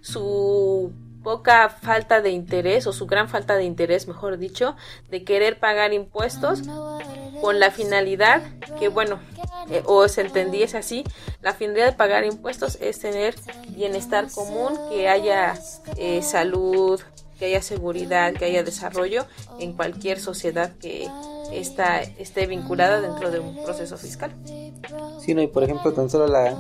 [0.03, 0.93] su
[1.25, 4.77] poca falta de interés o su gran falta de interés, mejor dicho,
[5.11, 6.63] de querer pagar impuestos
[7.41, 8.45] con la finalidad
[8.79, 9.19] que, bueno,
[9.69, 11.03] eh, o se entendiese así,
[11.43, 13.35] la finalidad de pagar impuestos es tener
[13.71, 15.59] bienestar común, que haya
[15.97, 17.01] eh, salud,
[17.37, 19.27] que haya seguridad, que haya desarrollo
[19.59, 21.09] en cualquier sociedad que
[21.53, 24.33] está, esté vinculada dentro de un proceso fiscal.
[25.21, 26.57] Sí, no, y por ejemplo, tan solo la,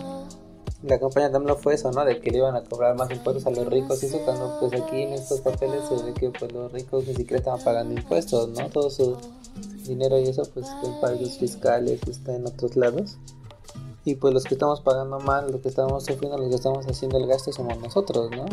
[0.82, 2.04] la campaña también fue eso, ¿no?
[2.04, 4.80] De que le iban a cobrar más impuestos a los ricos y eso cuando pues
[4.80, 8.48] aquí en estos papeles se ve que pues los ricos ni siquiera estaban pagando impuestos,
[8.50, 8.68] ¿no?
[8.68, 9.16] Todo su
[9.86, 13.18] dinero y eso pues en países fiscales está en otros lados.
[14.04, 17.18] Y pues los que estamos pagando mal, los que estamos sufriendo, los que estamos haciendo
[17.18, 18.46] el gasto somos nosotros, ¿no?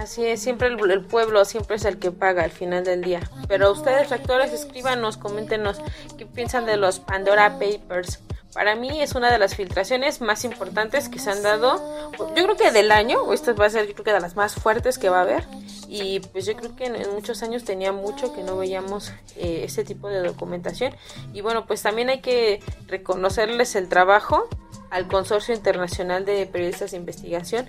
[0.00, 3.20] Así es, siempre el, el, pueblo siempre es el que paga al final del día.
[3.48, 5.76] Pero ustedes, rectores, escríbanos, coméntenos
[6.16, 8.20] qué piensan de los Pandora Papers.
[8.54, 12.10] Para mí es una de las filtraciones más importantes que se han dado.
[12.34, 14.54] Yo creo que del año, esta va a ser yo creo que de las más
[14.54, 15.44] fuertes que va a haber.
[15.86, 19.84] Y pues yo creo que en, muchos años tenía mucho que no veíamos eh, este
[19.84, 20.94] tipo de documentación.
[21.34, 24.48] Y bueno, pues también hay que reconocerles el trabajo
[24.88, 27.68] al Consorcio Internacional de Periodistas de Investigación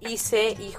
[0.00, 0.78] ICIJ,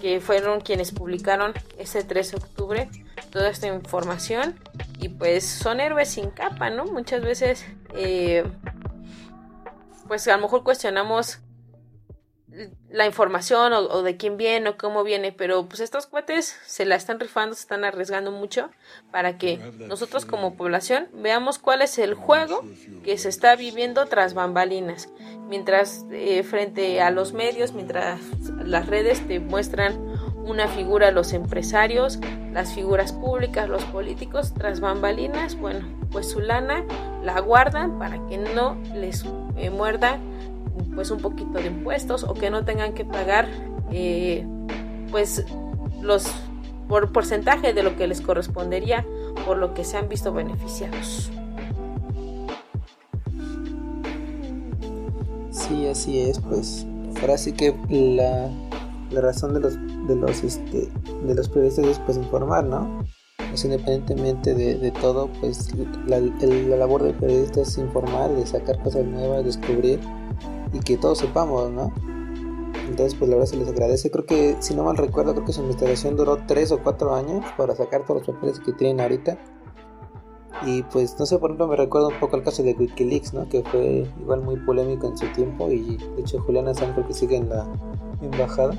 [0.00, 2.90] que fueron quienes publicaron ese 3 de octubre
[3.30, 4.58] toda esta información
[4.98, 6.84] y pues son héroes sin capa, ¿no?
[6.86, 8.44] Muchas veces eh,
[10.08, 11.40] pues a lo mejor cuestionamos
[12.90, 16.94] la información o, de quién viene o cómo viene, pero pues estos cohetes se la
[16.94, 18.70] están rifando, se están arriesgando mucho
[19.10, 22.64] para que nosotros como población veamos cuál es el juego
[23.04, 25.08] que se está viviendo tras bambalinas,
[25.48, 28.20] mientras eh, frente a los medios, mientras
[28.64, 30.16] las redes te muestran
[30.46, 32.20] una figura los empresarios,
[32.52, 36.84] las figuras públicas, los políticos, tras bambalinas, bueno, pues su lana
[37.22, 39.24] la guardan para que no les
[39.56, 40.20] eh, muerda
[40.94, 43.48] pues un poquito de impuestos o que no tengan que pagar
[43.90, 44.46] eh,
[45.10, 45.44] pues
[46.02, 46.30] los
[46.88, 49.04] por porcentaje de lo que les correspondería
[49.44, 51.30] por lo que se han visto beneficiados.
[55.50, 56.86] Sí, así es, pues
[57.20, 58.48] ahora sí que la,
[59.10, 59.74] la razón de los
[60.06, 60.88] de los este
[61.24, 63.04] de los periodistas es pues informar, ¿no?
[63.48, 65.74] Pues independientemente de, de todo, pues
[66.06, 69.98] la, la labor del periodista es informar, de sacar cosas nuevas, descubrir
[70.72, 71.92] y que todos sepamos, ¿no?
[72.88, 74.10] Entonces, pues la verdad se les agradece.
[74.10, 77.44] Creo que, si no mal recuerdo, creo que su investigación duró 3 o 4 años
[77.56, 79.38] para sacar todos los papeles que tienen ahorita.
[80.64, 83.48] Y pues, no sé, por ejemplo, me recuerda un poco el caso de Wikileaks, ¿no?
[83.48, 85.70] Que fue igual muy polémico en su tiempo.
[85.70, 87.66] Y de hecho, Juliana que sigue en la
[88.22, 88.74] embajada.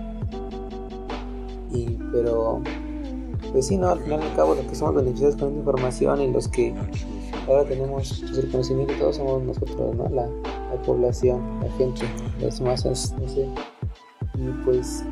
[1.71, 2.61] Y, pero,
[3.51, 3.89] pues sí, ¿no?
[3.89, 6.73] Al final y al cabo, los que somos beneficiados con esta información y los que
[7.47, 10.09] ahora tenemos el reconocimiento, todos somos nosotros, ¿no?
[10.09, 12.05] La, la población, la gente,
[12.39, 13.47] las masas, no sé.
[14.35, 15.03] Y pues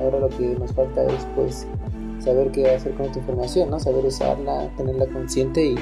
[0.00, 1.66] ahora lo que nos falta es pues
[2.20, 3.80] saber qué hacer con esta información, ¿no?
[3.80, 5.74] Saber usarla, tenerla consciente y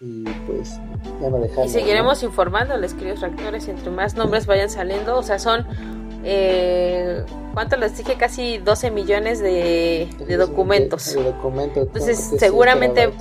[0.00, 0.78] y pues
[1.20, 1.66] ya no dejarla.
[1.66, 5.66] Y seguiremos informándoles, queridos reactores, entre más nombres vayan saliendo, o sea, son
[6.28, 7.24] eh,
[7.54, 8.16] ¿cuánto les dije?
[8.16, 11.14] Casi 12 millones de, de documentos.
[11.14, 13.12] De, documentos Entonces, seguramente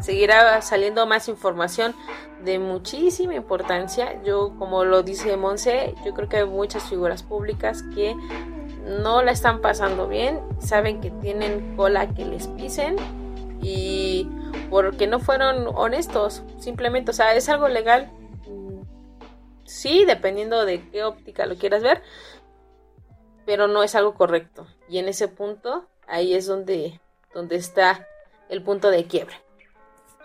[0.00, 1.94] seguirá saliendo más información
[2.42, 4.22] de muchísima importancia.
[4.24, 8.16] Yo, como lo dice Monse, yo creo que hay muchas figuras públicas que
[9.02, 12.96] no la están pasando bien, saben que tienen cola que les pisen
[13.60, 14.26] y
[14.70, 18.10] porque no fueron honestos, simplemente, o sea, es algo legal.
[19.64, 22.02] Sí, dependiendo de qué óptica lo quieras ver,
[23.48, 24.66] pero no es algo correcto.
[24.90, 27.00] Y en ese punto, ahí es donde,
[27.32, 28.06] donde está
[28.50, 29.36] el punto de quiebre.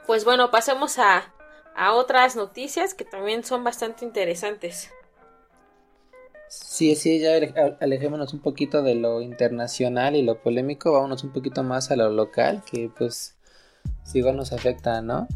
[0.05, 1.34] Pues bueno, pasemos a,
[1.74, 4.91] a otras noticias que también son bastante interesantes.
[6.49, 7.32] Sí, sí, ya
[7.80, 12.09] alejémonos un poquito de lo internacional y lo polémico, vámonos un poquito más a lo
[12.09, 13.38] local, que pues
[14.13, 15.30] igual nos afecta, ¿no?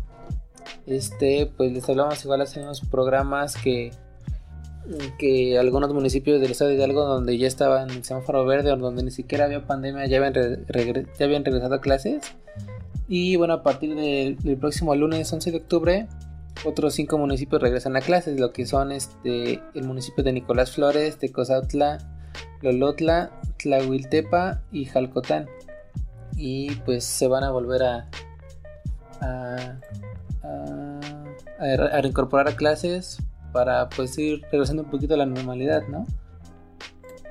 [0.86, 3.94] Este, pues les hablamos igual hace unos programas que
[5.18, 9.04] que algunos municipios del estado de Hidalgo donde ya estaban en semáforo verde o donde
[9.04, 12.22] ni siquiera había pandemia ya habían, ya habían regresado a clases
[13.08, 16.08] y bueno a partir del próximo lunes 11 de octubre
[16.66, 21.18] otros cinco municipios regresan a clases, lo que son este, el municipio de Nicolás Flores,
[21.18, 22.00] Tecozautla,
[22.62, 25.48] Lolotla, Tlahuiltepa y Jalcotán.
[26.36, 28.10] Y pues se van a volver a,
[29.22, 29.80] a,
[31.60, 33.18] a, reincorporar a clases
[33.52, 36.06] para pues ir regresando un poquito a la normalidad, ¿no?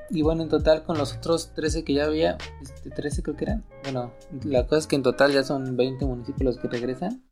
[0.09, 3.45] Y bueno, en total con los otros 13 que ya había, este, 13 creo que
[3.45, 3.63] eran.
[3.83, 4.13] Bueno,
[4.43, 7.27] la cosa es que en total ya son 20 municipios los que regresan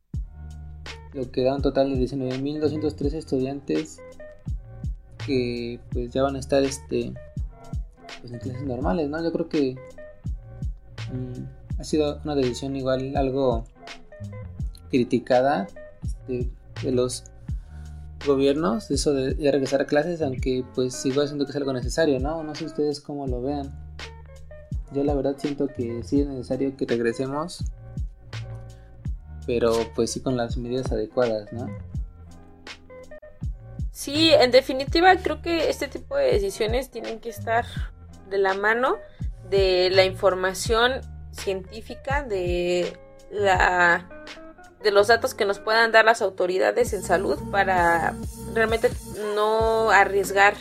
[1.15, 4.01] lo que da un total de 19.203 estudiantes
[5.25, 7.13] que pues ya van a estar este
[8.19, 9.23] pues en clases normales, ¿no?
[9.23, 9.75] Yo creo que
[11.11, 13.63] mm, ha sido una decisión igual algo
[14.89, 15.67] criticada
[16.03, 16.49] este,
[16.83, 17.23] de los
[18.25, 22.43] gobiernos, eso de, regresar a clases, aunque pues igual siento que es algo necesario, ¿no?
[22.43, 23.73] No sé ustedes cómo lo vean.
[24.91, 27.63] Yo la verdad siento que sí es necesario que regresemos
[29.45, 31.67] pero pues sí con las medidas adecuadas, ¿no?
[33.91, 37.65] Sí, en definitiva creo que este tipo de decisiones tienen que estar
[38.29, 38.97] de la mano
[39.49, 41.01] de la información
[41.31, 42.91] científica, de
[43.31, 44.09] la
[44.83, 48.13] de los datos que nos puedan dar las autoridades en salud para
[48.53, 48.91] realmente
[49.33, 50.55] no arriesgar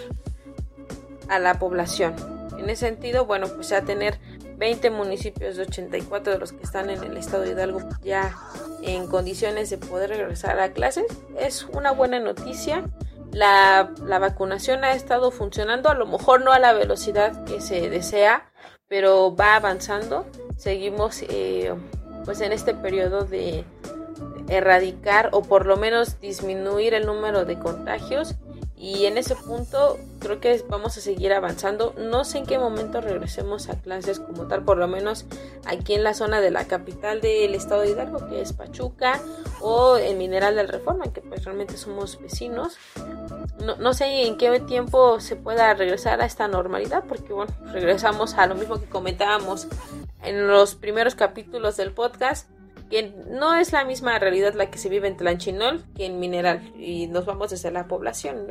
[1.28, 2.14] a la población.
[2.58, 4.18] En ese sentido, bueno, pues ya tener
[4.56, 8.36] 20 municipios de 84 de los que están en el estado de Hidalgo ya
[8.82, 11.06] en condiciones de poder regresar a clases
[11.38, 12.84] es una buena noticia.
[13.32, 13.90] La,
[14.20, 18.50] vacunación ha estado funcionando, a lo mejor no a la velocidad que se desea,
[18.86, 20.24] pero va avanzando.
[20.56, 21.74] Seguimos eh,
[22.24, 23.64] pues en este periodo de
[24.48, 28.36] erradicar o por lo menos disminuir el número de contagios
[28.84, 31.94] y en ese punto creo que vamos a seguir avanzando.
[31.96, 35.24] No sé en qué momento regresemos a clases como tal, por lo menos
[35.64, 39.22] aquí en la zona de la capital del estado de Hidalgo, que es Pachuca,
[39.62, 42.76] o en Mineral del Reforma, que pues realmente somos vecinos.
[43.64, 48.34] No, no sé en qué tiempo se pueda regresar a esta normalidad, porque bueno, regresamos
[48.34, 49.66] a lo mismo que comentábamos
[50.22, 52.50] en los primeros capítulos del podcast
[52.90, 56.72] que no es la misma realidad la que se vive en Tlanchinol que en Mineral
[56.78, 58.46] y nos vamos desde la población.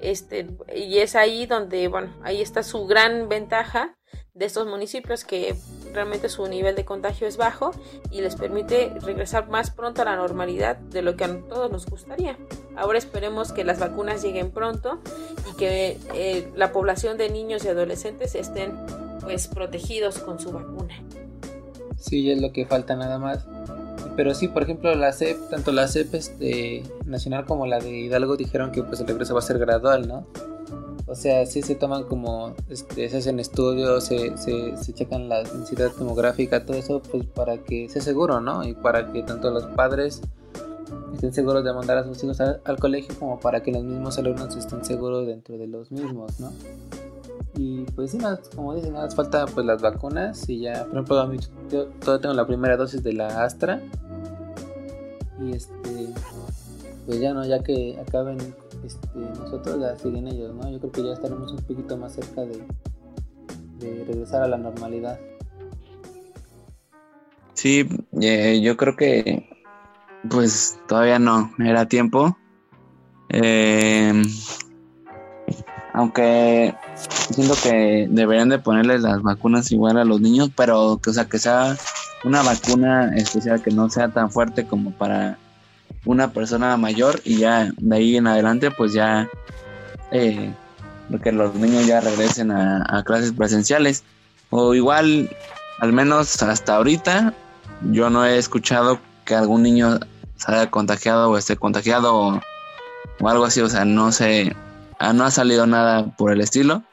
[0.00, 3.96] Este, y es ahí donde, bueno, ahí está su gran ventaja
[4.34, 5.54] de estos municipios que
[5.92, 7.72] realmente su nivel de contagio es bajo
[8.10, 11.86] y les permite regresar más pronto a la normalidad de lo que a todos nos
[11.86, 12.38] gustaría.
[12.74, 15.00] Ahora esperemos que las vacunas lleguen pronto
[15.50, 18.74] y que eh, la población de niños y adolescentes estén
[19.20, 20.94] pues protegidos con su vacuna.
[21.98, 23.46] Sí, es lo que falta nada más.
[24.16, 28.36] Pero sí, por ejemplo, la CEP, tanto la CEP este, nacional como la de Hidalgo
[28.36, 30.26] dijeron que pues el regreso va a ser gradual, ¿no?
[31.06, 35.42] O sea, sí se toman como, este, se hacen estudios, se, se, se checan la
[35.42, 38.64] densidad demográfica, todo eso, pues para que sea seguro, ¿no?
[38.64, 40.22] Y para que tanto los padres
[41.14, 44.18] estén seguros de mandar a sus hijos al, al colegio como para que los mismos
[44.18, 46.52] alumnos estén seguros dentro de los mismos, ¿no?
[47.54, 48.18] Y pues sí,
[48.54, 51.34] como dicen, nada falta pues las vacunas y ya, por ejemplo,
[51.70, 53.82] yo todavía tengo la primera dosis de la Astra.
[55.40, 56.08] Y este,
[57.06, 58.38] pues ya no, ya que acaben
[58.84, 60.70] este, nosotros, ya siguen ellos, ¿no?
[60.70, 62.64] Yo creo que ya estaremos un poquito más cerca de,
[63.80, 65.18] de regresar a la normalidad.
[67.54, 67.86] Sí,
[68.20, 69.48] eh, yo creo que
[70.28, 72.36] pues todavía no era tiempo.
[73.28, 74.22] Eh,
[75.92, 76.74] aunque
[77.30, 81.26] siento que deberían de ponerles las vacunas igual a los niños, pero que, o sea,
[81.26, 81.76] que sea
[82.24, 85.38] una vacuna especial que no sea tan fuerte como para
[86.04, 89.28] una persona mayor y ya de ahí en adelante pues ya
[90.10, 90.52] eh,
[91.22, 94.04] que los niños ya regresen a, clases presenciales.
[94.50, 95.30] O igual
[95.78, 97.34] al menos hasta ahorita
[97.90, 99.98] yo no he escuchado que algún niño
[100.36, 102.40] se haya contagiado o esté contagiado o,
[103.20, 104.54] o algo así, o sea, no sé,
[105.02, 106.84] Ah, no ha salido nada por el estilo.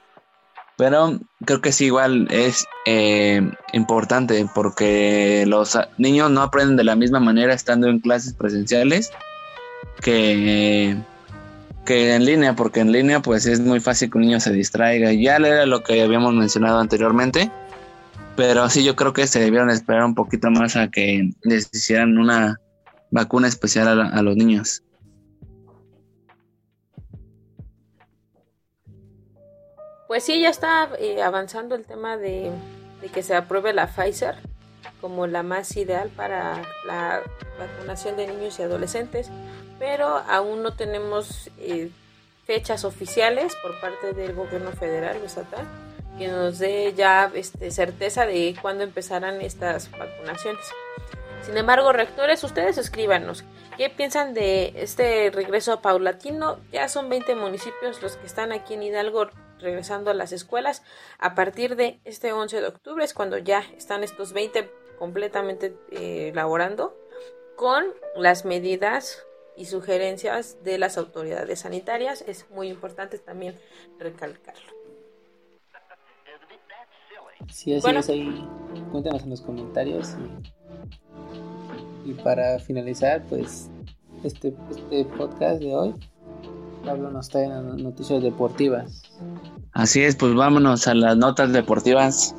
[0.78, 3.42] Pero creo que sí, igual es eh,
[3.74, 9.12] importante porque los niños no aprenden de la misma manera estando en clases presenciales
[10.02, 10.98] que,
[11.86, 15.14] que en línea, porque en línea pues es muy fácil que un niño se distraiga.
[15.14, 17.52] Ya era lo que habíamos mencionado anteriormente,
[18.36, 22.18] pero sí yo creo que se debieron esperar un poquito más a que les hicieran
[22.18, 22.60] una
[23.12, 24.82] vacuna especial a, los niños.
[30.10, 32.52] Pues sí, ya está eh, avanzando el tema de,
[33.14, 34.38] que se apruebe la Pfizer
[35.02, 37.22] como la más ideal para la
[37.60, 39.30] vacunación de niños y adolescentes,
[39.78, 41.92] pero aún no tenemos eh,
[42.48, 45.68] fechas oficiales por parte del gobierno federal o estatal
[46.18, 50.66] que nos dé ya este, certeza de cuándo empezarán estas vacunaciones.
[51.44, 53.44] Sin embargo, rectores, ustedes escríbanos
[53.78, 56.58] qué piensan de este regreso paulatino.
[56.72, 59.30] Ya son 20 municipios los que están aquí en Hidalgo
[59.60, 60.84] regresando a las escuelas.
[61.18, 66.32] A partir de este 11 de octubre es cuando ya están estos 20 completamente eh,
[66.36, 66.98] laborando
[67.56, 67.86] con
[68.16, 72.24] las medidas y sugerencias de las autoridades sanitarias.
[72.28, 73.56] Es muy importante también
[74.00, 74.80] recalcarlo.
[77.52, 78.48] Sí, así es ahí.
[78.92, 80.16] Cuéntanos en los comentarios.
[82.06, 83.70] Y, para finalizar, pues,
[84.24, 85.96] este, este podcast de hoy,
[86.86, 89.04] Pablo nos trae noticias deportivas.
[89.74, 92.36] Así es, pues vámonos a las notas deportivas.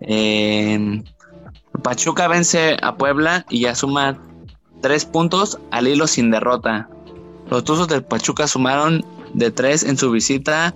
[0.00, 1.02] Eh,
[1.82, 4.18] Pachuca vence a Puebla y ya suma
[4.80, 6.88] tres puntos al hilo sin derrota.
[7.50, 9.04] Los Tuzos del Pachuca sumaron
[9.34, 10.74] de tres en su visita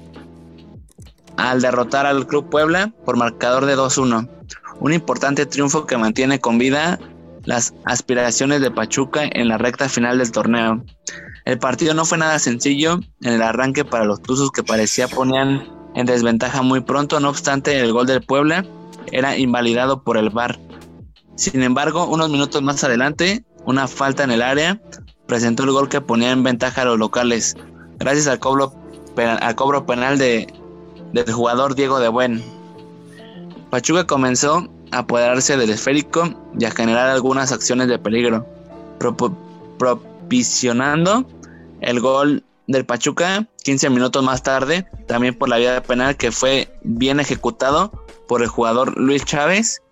[1.36, 4.28] al derrotar al Club Puebla por marcador de 2-1.
[4.80, 6.98] Un importante triunfo que mantiene con vida
[7.44, 10.82] las aspiraciones de Pachuca en la recta final del torneo.
[11.44, 15.68] El partido no fue nada sencillo en el arranque para los Tuzos que parecía ponían
[15.94, 18.64] en desventaja muy pronto, no obstante el gol del Puebla
[19.12, 20.58] era invalidado por el VAR.
[21.36, 24.80] Sin embargo, unos minutos más adelante, una falta en el área
[25.26, 27.56] presentó el gol que ponía en ventaja a los locales,
[27.98, 28.72] gracias al cobro,
[29.16, 30.46] al cobro penal de
[31.12, 32.42] del jugador Diego de Buen.
[33.70, 36.28] Pachuca comenzó a apoderarse del esférico
[36.58, 38.44] y a generar algunas acciones de peligro,
[40.24, 41.26] propiciando
[41.80, 46.68] el gol del Pachuca 15 minutos más tarde, también por la vía penal que fue
[46.82, 47.92] bien ejecutado
[48.26, 49.82] por el jugador Luis Chávez.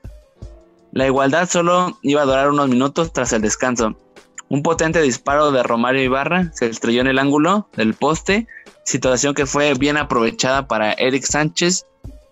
[0.92, 3.94] La igualdad solo iba a durar unos minutos tras el descanso.
[4.48, 8.46] Un potente disparo de Romario Ibarra se estrelló en el ángulo del poste
[8.84, 11.86] situación que fue bien aprovechada para Eric Sánchez,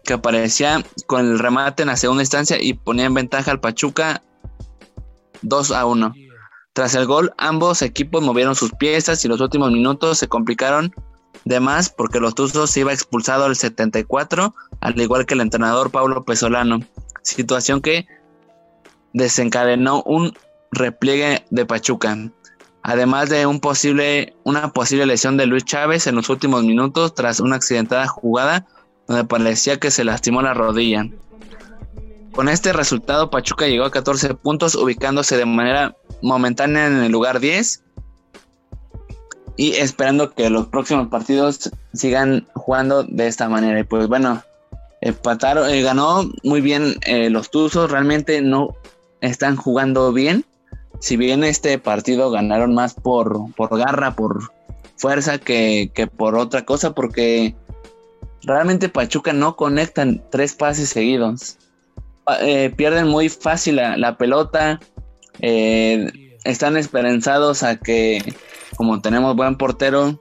[0.04, 4.22] que aparecía con el remate en la segunda instancia y ponía en ventaja al Pachuca
[5.42, 6.14] 2 a 1.
[6.72, 10.94] Tras el gol, ambos equipos movieron sus piezas y los últimos minutos se complicaron
[11.44, 16.24] de más porque los Tuzos iba expulsado al 74, al igual que el entrenador Pablo
[16.24, 16.80] Pesolano,
[17.22, 18.06] situación que
[19.12, 20.36] desencadenó un
[20.72, 22.16] repliegue de Pachuca
[22.82, 27.40] además de un posible, una posible lesión de Luis Chávez en los últimos minutos tras
[27.40, 28.66] una accidentada jugada
[29.06, 31.06] donde parecía que se lastimó la rodilla.
[32.32, 37.40] Con este resultado, Pachuca llegó a 14 puntos, ubicándose de manera momentánea en el lugar
[37.40, 37.82] 10
[39.56, 43.80] y esperando que los próximos partidos sigan jugando de esta manera.
[43.80, 44.42] Y pues bueno,
[45.00, 48.76] empataron, eh, ganó muy bien eh, los Tuzos, realmente no
[49.20, 50.44] están jugando bien
[51.00, 54.52] si bien este partido ganaron más por, por garra, por
[54.96, 57.54] fuerza que, por otra cosa, porque
[58.42, 61.56] realmente Pachuca no conectan tres pases seguidos.
[62.42, 64.78] Eh, pierden muy fácil la, pelota.
[65.42, 68.34] Eh, están esperanzados a que,
[68.76, 70.18] como tenemos buen portero,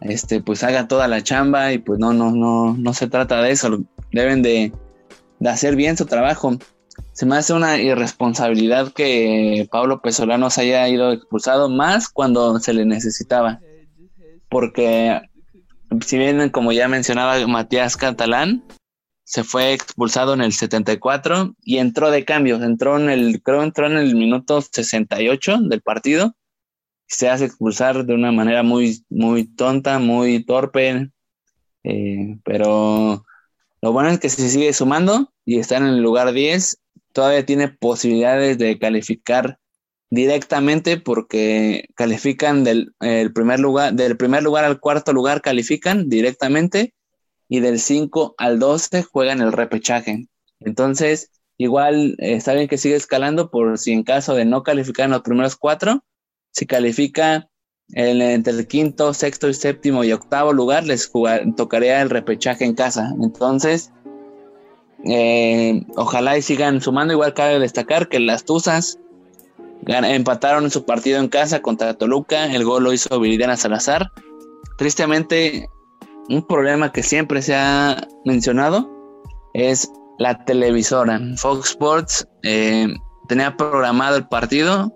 [0.00, 3.50] este, pues haga toda la chamba y pues no, no, no, no se trata de
[3.50, 3.78] eso.
[4.12, 4.72] Deben de,
[5.38, 6.56] de hacer bien su trabajo
[7.12, 12.74] se me hace una irresponsabilidad que Pablo Pesolano se haya ido expulsado más cuando se
[12.74, 13.60] le necesitaba.
[14.48, 15.22] Porque
[16.04, 18.64] si bien, como ya mencionaba Matías Catalán,
[19.26, 23.86] se fue expulsado en el 74 y entró de cambio, entró en el, creo entró
[23.86, 26.36] en el minuto 68 del partido
[27.08, 31.10] se hace expulsar de una manera muy, muy tonta, muy torpe,
[31.84, 33.24] eh, pero
[33.80, 36.78] lo bueno es que se sigue sumando y está en el lugar 10
[37.12, 39.58] todavía tiene posibilidades de calificar
[40.10, 42.92] directamente porque califican del
[43.34, 46.94] primer lugar, del primer lugar al cuarto lugar califican directamente
[47.48, 50.28] y del 5 al 12 juegan el repechaje.
[50.60, 55.06] Entonces, igual eh, está bien que sigue escalando por si en caso de no calificar
[55.06, 56.04] en los primeros cuatro,
[56.52, 57.48] si califica
[57.92, 61.12] entre el quinto, sexto y séptimo y octavo lugar, les
[61.56, 63.12] tocaría el repechaje en casa.
[63.22, 63.92] Entonces,
[65.04, 67.12] eh, ojalá y sigan sumando.
[67.12, 68.98] Igual cabe destacar que las Tuzas
[69.86, 72.46] empataron en su partido en casa contra Toluca.
[72.46, 74.10] El gol lo hizo Viridiana Salazar.
[74.76, 75.68] tristemente,
[76.28, 78.90] un problema que siempre se ha mencionado
[79.54, 81.20] es la televisora.
[81.36, 82.88] Fox Sports eh,
[83.28, 84.92] tenía programado el partido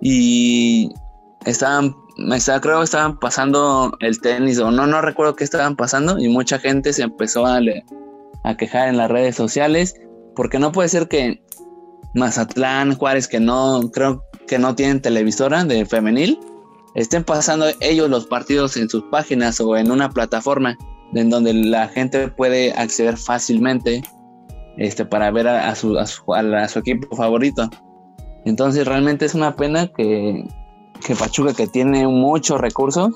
[0.00, 0.90] y
[1.44, 1.94] estaban,
[2.60, 6.58] creo que estaban pasando el tenis o no, no recuerdo qué estaban pasando y mucha
[6.58, 7.60] gente se empezó a,
[8.44, 9.94] a quejar en las redes sociales
[10.34, 11.42] porque no puede ser que
[12.14, 16.38] Mazatlán, Juárez, que no, creo que no tienen televisora de femenil,
[16.94, 20.76] estén pasando ellos los partidos en sus páginas o en una plataforma
[21.14, 24.02] en donde la gente puede acceder fácilmente
[24.76, 27.68] este, para ver a, su, a, su, equipo favorito.
[28.44, 30.46] Entonces realmente es una pena que,
[31.04, 33.12] que Pachuca, que tiene muchos recursos,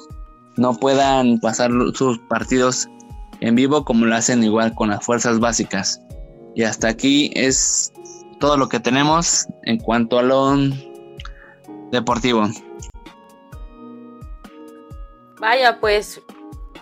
[0.57, 2.89] no puedan pasar sus partidos
[3.41, 6.01] en vivo como lo hacen igual con las fuerzas básicas.
[6.55, 7.93] Y hasta aquí es
[8.41, 10.57] todo lo que tenemos en cuanto a lo
[11.91, 12.49] deportivo.
[15.43, 16.23] Vaya, pues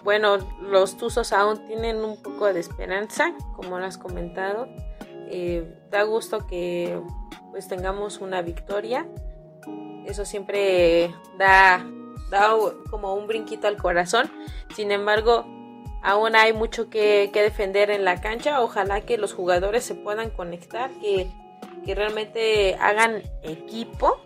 [0.04, 4.68] bueno, los Tuzos aún tienen un poco de esperanza, como lo has comentado.
[5.30, 7.00] Eh, da gusto que
[7.50, 9.08] pues tengamos una victoria.
[10.04, 11.86] Eso siempre da,
[12.28, 12.50] da
[12.90, 14.30] como un brinquito al corazón.
[14.76, 15.46] Sin embargo,
[16.02, 18.60] aún hay mucho que, que defender en la cancha.
[18.60, 21.30] Ojalá que los jugadores se puedan conectar, que
[21.84, 24.20] que realmente hagan equipo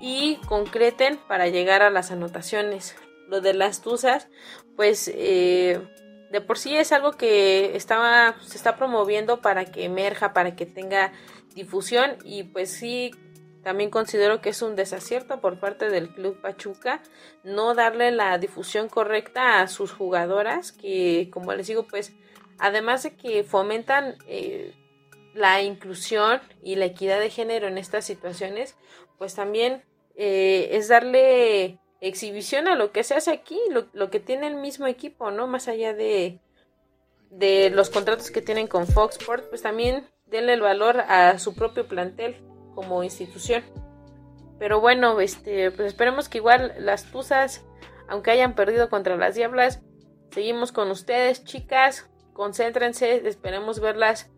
[0.00, 2.94] y concreten para llegar a las anotaciones.
[3.28, 4.28] Lo de las tuzas,
[4.76, 5.80] pues eh,
[6.30, 10.66] de por sí es algo que estaba, se está promoviendo para que emerja, para que
[10.66, 11.12] tenga
[11.54, 13.10] difusión y pues sí,
[13.62, 17.02] también considero que es un desacierto por parte del Club Pachuca
[17.42, 22.12] no darle la difusión correcta a sus jugadoras que como les digo pues
[22.58, 24.72] además de que fomentan eh,
[25.34, 28.76] la inclusión y la equidad de género en estas situaciones,
[29.18, 29.84] pues también
[30.16, 33.58] eh, es darle exhibición a lo que se hace aquí,
[33.92, 35.46] lo, que tiene el mismo equipo, ¿no?
[35.46, 36.40] Más allá de,
[37.30, 41.54] de los contratos que tienen con Fox Sports, pues también denle el valor a su
[41.54, 42.36] propio plantel
[42.74, 43.62] como institución.
[44.58, 47.64] Pero bueno, este, pues esperemos que igual las Tuzas,
[48.08, 49.82] aunque hayan perdido contra las Diablas,
[50.30, 52.08] seguimos con ustedes, chicas.
[52.32, 54.30] Concéntrense, esperemos verlas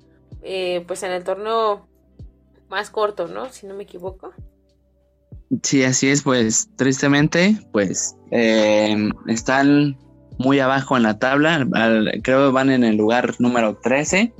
[0.42, 1.86] eh, pues en el torneo
[2.68, 3.50] más corto, ¿no?
[3.50, 4.32] Si no me equivoco.
[5.62, 9.96] Sí, así es, pues tristemente, pues eh, están
[10.38, 11.66] muy abajo en la tabla,
[12.22, 14.32] creo que van en el lugar número 13,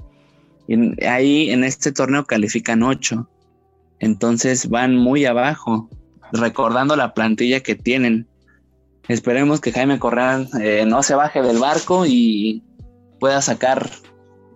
[0.68, 3.28] y ahí en este torneo califican 8,
[3.98, 5.90] entonces van muy abajo,
[6.32, 8.28] recordando la plantilla que tienen.
[9.08, 12.62] Esperemos que Jaime Corral eh, no se baje del barco y
[13.18, 13.90] pueda sacar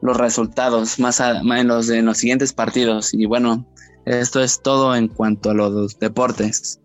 [0.02, 3.12] los resultados más en, los, en los siguientes partidos.
[3.12, 3.66] Y bueno,
[4.04, 6.80] esto es todo en cuanto a los deportes.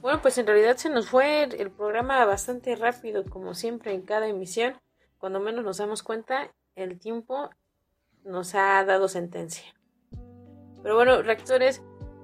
[0.00, 4.28] Bueno, pues en realidad se nos fue el programa bastante rápido, como siempre en cada
[4.28, 4.74] emisión.
[5.18, 7.48] Cuando menos nos damos cuenta, el tiempo
[8.22, 9.64] nos ha dado sentencia.
[10.82, 11.80] Pero bueno, reactores,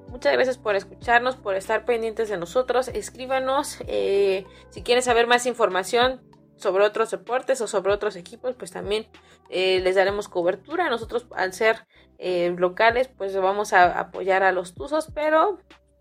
[0.09, 2.89] muchas gracias por escucharnos, por estar pendientes de nosotros.
[2.89, 6.21] Escríbanos eh, si quieren saber más información
[6.61, 9.07] sobre otros deportes o sobre otros equipos, pues también
[9.49, 10.91] eh, les daremos cobertura.
[10.91, 11.87] Nosotros, al ser
[12.19, 15.59] eh, locales, pues vamos a apoyar a los Tuzos, pero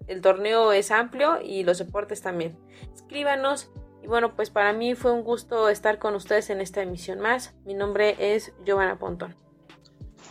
[0.07, 2.57] el torneo es amplio y los deportes también.
[2.93, 3.72] Escríbanos.
[4.03, 7.53] Y bueno, pues para mí fue un gusto estar con ustedes en esta emisión más.
[7.66, 9.36] Mi nombre es Giovanna Pontón.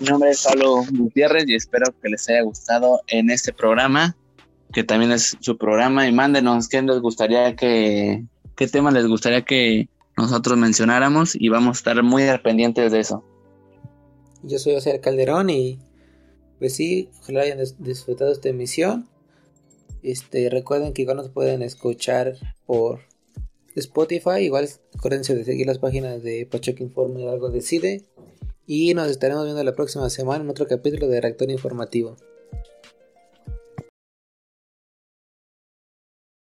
[0.01, 4.17] Mi nombre es Pablo Gutiérrez y espero que les haya gustado en este programa,
[4.73, 6.07] que también es su programa.
[6.07, 8.25] Y mándenos qué les gustaría que,
[8.57, 9.89] qué tema les gustaría que
[10.19, 13.25] nosotros mencionáramos y vamos a estar muy pendientes de eso.
[14.43, 15.79] Yo soy José Calderón y
[16.59, 19.09] pues sí, ojalá hayan disfrutado esta emisión.
[20.03, 22.35] Este, recuerden que igual nos pueden escuchar
[22.67, 23.01] por
[23.77, 28.05] Spotify, igual acuérdense de seguir las páginas de Pachuca Informe y algo decide.
[28.67, 32.17] Y nos estaremos viendo la próxima semana en otro capítulo de Reactor Informativo.